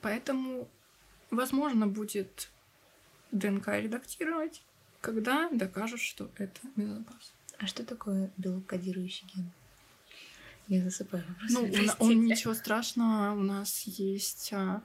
Поэтому, 0.00 0.68
возможно, 1.30 1.86
будет 1.86 2.50
ДНК 3.32 3.68
редактировать, 3.68 4.62
когда 5.00 5.48
докажут, 5.50 6.00
что 6.00 6.30
это 6.36 6.60
безопасно. 6.76 7.34
А 7.58 7.66
что 7.66 7.84
такое 7.84 8.30
белок 8.36 8.66
кодирующий 8.66 9.26
ген? 9.34 9.50
Я 10.68 10.82
засыпаю 10.82 11.24
вопрос. 11.28 11.50
Ну, 11.50 11.62
он, 11.62 11.90
он 11.98 12.24
ничего 12.24 12.54
страшного. 12.54 13.32
У 13.32 13.42
нас 13.42 13.82
есть 13.82 14.52
а, 14.52 14.82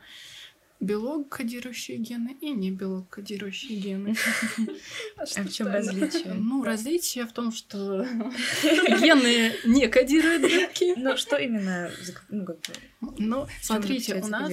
белок 0.80 1.30
кодирующие 1.30 1.98
гены 1.98 2.38
и 2.40 2.52
не 2.52 2.72
белок 2.72 3.10
кодирующие 3.10 3.80
гены. 3.80 4.16
А 5.18 5.26
в 5.26 5.52
чем 5.52 5.68
различие? 5.68 6.34
Ну, 6.34 6.64
различие 6.64 7.26
в 7.26 7.34
том, 7.34 7.52
что 7.52 8.04
гены 8.64 9.54
не 9.66 9.88
кодируют 9.88 10.44
белки. 10.44 10.94
Ну, 10.96 11.18
что 11.18 11.38
именно? 11.38 11.90
Ну, 12.30 12.46
ну 13.18 13.48
смотрите, 13.62 14.16
у 14.16 14.28
нас, 14.28 14.52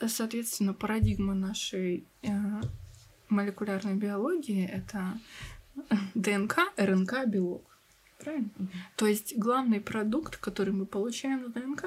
а, 0.00 0.08
соответственно, 0.08 0.72
парадигма 0.72 1.34
нашей 1.34 2.04
а, 2.26 2.62
молекулярной 3.28 3.94
биологии— 3.94 4.66
это 4.72 5.18
ДНК, 6.14 6.72
РНК, 6.76 7.26
белок. 7.26 7.64
Правильно? 8.18 8.50
То 8.96 9.06
есть 9.06 9.36
главный 9.36 9.80
продукт, 9.80 10.36
который 10.36 10.72
мы 10.72 10.86
получаем 10.86 11.44
в 11.44 11.52
ДНК 11.52 11.86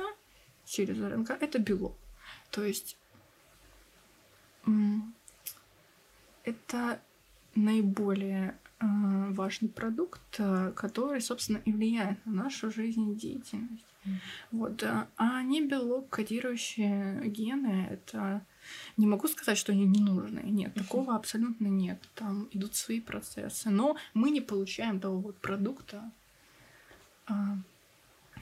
через 0.66 1.00
РНК, 1.00 1.32
это 1.32 1.60
белок. 1.60 1.98
То 2.54 2.64
есть 2.64 2.98
это 6.44 7.02
наиболее 7.56 8.56
э, 8.80 8.86
важный 9.32 9.70
продукт, 9.70 10.22
э, 10.38 10.72
который, 10.76 11.20
собственно, 11.22 11.58
и 11.66 11.72
влияет 11.72 12.24
на 12.26 12.44
нашу 12.44 12.72
жизнедеятельность. 12.72 13.86
Mm. 14.06 14.12
Вот. 14.52 14.84
Э, 14.84 15.08
а 15.18 15.42
не 15.42 15.66
белок, 15.66 16.10
кодирующие 16.10 17.28
гены, 17.28 17.88
это 17.90 18.46
не 18.98 19.08
могу 19.08 19.28
сказать, 19.28 19.58
что 19.58 19.72
они 19.72 19.86
не 19.86 20.02
нужны. 20.02 20.42
Нет, 20.44 20.76
такого 20.76 21.16
абсолютно 21.16 21.68
нет. 21.68 22.00
Там 22.14 22.50
идут 22.52 22.76
свои 22.76 23.02
процессы. 23.02 23.72
Но 23.72 23.98
мы 24.14 24.30
не 24.30 24.42
получаем 24.42 25.00
того 25.00 25.20
вот 25.20 25.38
продукта. 25.38 26.12
А, 27.26 27.58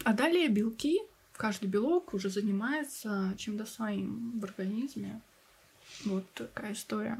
а 0.03 0.13
далее 0.13 0.49
белки 0.49 0.99
каждый 1.41 1.69
белок 1.69 2.13
уже 2.13 2.29
занимается 2.29 3.33
чем-то 3.35 3.65
своим 3.65 4.39
в 4.39 4.43
организме. 4.43 5.21
Вот 6.05 6.23
такая 6.35 6.73
история. 6.73 7.17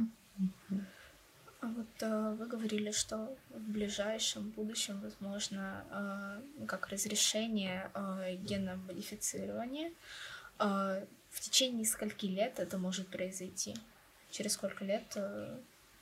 А 1.62 1.68
вот 1.68 1.88
э, 2.02 2.36
вы 2.38 2.46
говорили, 2.46 2.92
что 2.92 3.36
в 3.50 3.72
ближайшем 3.72 4.50
будущем 4.52 5.00
возможно 5.02 5.84
э, 5.90 6.66
как 6.68 6.90
разрешение 6.90 7.90
э, 7.96 8.36
геномодифицирования. 8.36 9.92
В 10.60 11.40
течение 11.40 11.86
скольки 11.86 12.28
лет 12.28 12.60
это 12.60 12.78
может 12.78 13.08
произойти? 13.08 13.74
Через 14.30 14.54
сколько 14.54 14.86
лет 14.86 15.18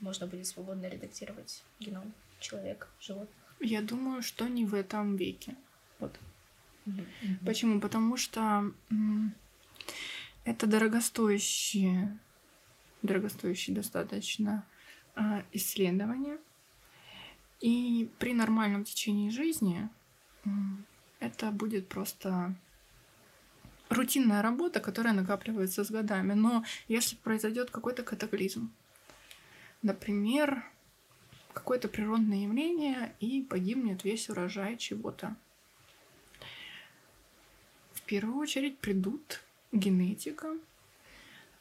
можно 0.02 0.28
будет 0.28 0.48
свободно 0.48 0.88
редактировать 0.88 1.64
геном 1.80 2.14
человека, 2.42 2.88
животных? 3.00 3.56
Я 3.62 3.82
думаю, 3.82 4.22
что 4.22 4.50
не 4.50 4.66
в 4.66 4.74
этом 4.74 5.16
веке. 5.16 5.56
Вот 6.00 6.12
Mm-hmm. 6.90 7.46
Почему? 7.46 7.80
Потому 7.80 8.18
что 8.18 8.72
это 10.46 10.68
дорогостоящие, 10.68 12.18
дорогостоящие 13.02 13.76
достаточно 13.76 14.66
а, 15.16 15.44
исследования. 15.52 16.38
И 17.62 18.10
при 18.20 18.34
нормальном 18.34 18.86
течении 18.86 19.30
жизни 19.30 19.90
это 21.20 21.52
будет 21.52 21.90
просто 21.90 22.56
рутинная 23.90 24.42
работа, 24.42 24.80
которая 24.80 25.14
накапливается 25.14 25.84
с 25.84 25.92
годами. 25.92 26.34
Но 26.34 26.64
если 26.88 27.16
произойдет 27.18 27.70
какой-то 27.72 28.04
катаклизм, 28.04 28.72
например, 29.82 30.64
какое-то 31.54 31.88
природное 31.90 32.44
явление, 32.44 33.14
и 33.20 33.42
погибнет 33.42 34.04
весь 34.04 34.30
урожай 34.30 34.78
чего-то, 34.78 35.36
первую 38.10 38.38
очередь 38.38 38.80
придут 38.80 39.42
генетикам, 39.72 40.60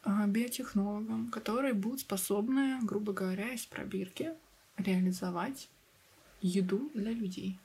а, 0.02 0.26
биотехнологам, 0.26 1.28
которые 1.30 1.74
будут 1.74 2.00
способны, 2.00 2.78
грубо 2.80 3.12
говоря, 3.12 3.52
из 3.52 3.66
пробирки 3.66 4.32
реализовать 4.78 5.68
еду 6.40 6.90
для 6.94 7.10
людей. 7.10 7.58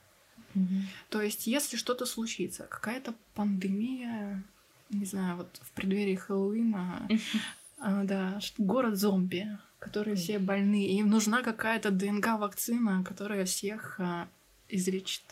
Mm-hmm. 0.54 0.82
То 1.08 1.22
есть, 1.22 1.46
если 1.46 1.78
что-то 1.78 2.04
случится, 2.04 2.64
какая-то 2.64 3.14
пандемия, 3.34 4.42
не 4.90 5.06
знаю, 5.06 5.38
вот 5.38 5.58
в 5.62 5.72
преддверии 5.72 6.16
Хэллоуина, 6.16 7.06
mm-hmm. 7.08 8.04
да, 8.04 8.38
город 8.58 8.98
зомби, 8.98 9.48
которые 9.78 10.16
все 10.16 10.38
больны, 10.38 10.86
им 10.88 11.08
нужна 11.08 11.42
какая-то 11.42 11.90
ДНК-вакцина, 11.90 13.02
которая 13.02 13.46
всех 13.46 13.98
а, 13.98 14.28
излечит. 14.68 15.22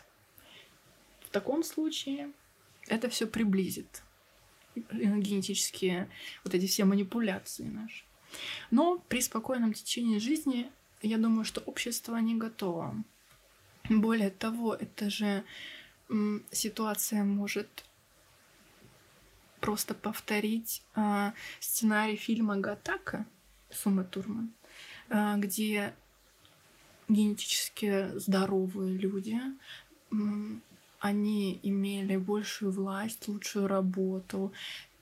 В 1.27 1.29
таком 1.29 1.63
случае 1.63 2.31
это 2.89 3.09
все 3.09 3.27
приблизит 3.27 4.03
генетические 4.75 6.09
вот 6.45 6.55
эти 6.55 6.67
все 6.67 6.85
манипуляции 6.85 7.65
наши. 7.65 8.05
Но 8.71 8.99
при 9.09 9.21
спокойном 9.21 9.73
течении 9.73 10.19
жизни, 10.19 10.71
я 11.03 11.19
думаю, 11.19 11.45
что 11.45 11.61
общество 11.61 12.17
не 12.17 12.35
готово. 12.35 12.95
Более 13.89 14.31
того, 14.31 14.75
это 14.75 15.11
же 15.11 15.45
ситуация 16.51 17.25
может 17.25 17.85
просто 19.61 19.95
повторить 19.95 20.83
э, 20.97 21.31
сценарий 21.61 22.17
фильма 22.17 22.57
Гатака 22.57 23.25
Сумы 23.71 24.05
Турман, 24.05 24.53
э, 25.09 25.37
где 25.39 25.95
генетически 27.09 28.19
здоровые 28.19 28.99
люди 28.99 29.41
они 31.03 31.59
имели 31.65 32.17
большую 32.17 32.71
власть, 32.71 33.27
лучшую 33.27 33.67
работу, 33.67 34.53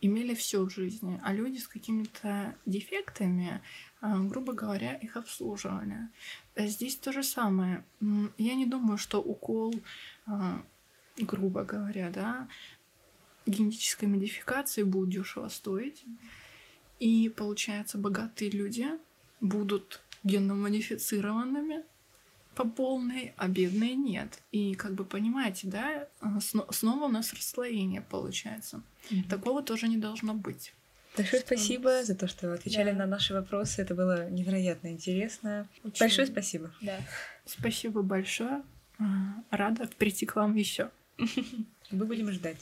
имели 0.00 0.34
все 0.34 0.64
в 0.64 0.70
жизни, 0.70 1.20
а 1.22 1.34
люди 1.34 1.58
с 1.58 1.68
какими-то 1.68 2.56
дефектами, 2.64 3.60
а, 4.00 4.18
грубо 4.18 4.54
говоря, 4.54 4.94
их 4.94 5.18
обслуживали. 5.18 6.08
А 6.56 6.66
здесь 6.66 6.96
то 6.96 7.12
же 7.12 7.22
самое. 7.22 7.84
Я 8.38 8.54
не 8.54 8.64
думаю, 8.64 8.96
что 8.96 9.20
укол, 9.20 9.74
а, 10.26 10.62
грубо 11.18 11.64
говоря, 11.64 12.08
да, 12.08 12.48
генетической 13.44 14.06
модификации 14.06 14.84
будет 14.84 15.10
дешево 15.10 15.48
стоить. 15.48 16.02
И 16.98 17.28
получается, 17.28 17.98
богатые 17.98 18.50
люди 18.50 18.86
будут 19.42 20.00
генно-модифицированными, 20.24 21.84
по 22.60 22.68
полной, 22.68 23.32
а 23.38 23.48
бедные 23.48 23.94
нет. 23.94 24.38
И 24.52 24.74
как 24.74 24.92
бы 24.92 25.06
понимаете, 25.06 25.66
да, 25.66 26.08
снова 26.70 27.04
у 27.04 27.08
нас 27.08 27.32
расслоение 27.32 28.02
получается. 28.02 28.82
Mm-hmm. 29.08 29.28
Такого 29.30 29.62
тоже 29.62 29.88
не 29.88 29.96
должно 29.96 30.34
быть. 30.34 30.74
Большое 31.16 31.40
спасибо 31.40 32.04
за 32.04 32.14
то, 32.14 32.28
что 32.28 32.52
отвечали 32.52 32.90
да. 32.92 32.98
на 32.98 33.06
наши 33.06 33.32
вопросы. 33.32 33.80
Это 33.80 33.94
было 33.94 34.28
невероятно 34.28 34.88
интересно. 34.88 35.66
Очень... 35.84 36.00
Большое 36.00 36.26
спасибо. 36.26 36.70
Да. 36.82 36.98
Спасибо 37.46 38.02
большое. 38.02 38.62
А, 38.98 39.04
рада 39.50 39.88
прийти 39.96 40.26
к 40.26 40.36
вам 40.36 40.54
еще. 40.54 40.90
Мы 41.90 42.04
будем 42.04 42.30
ждать. 42.30 42.58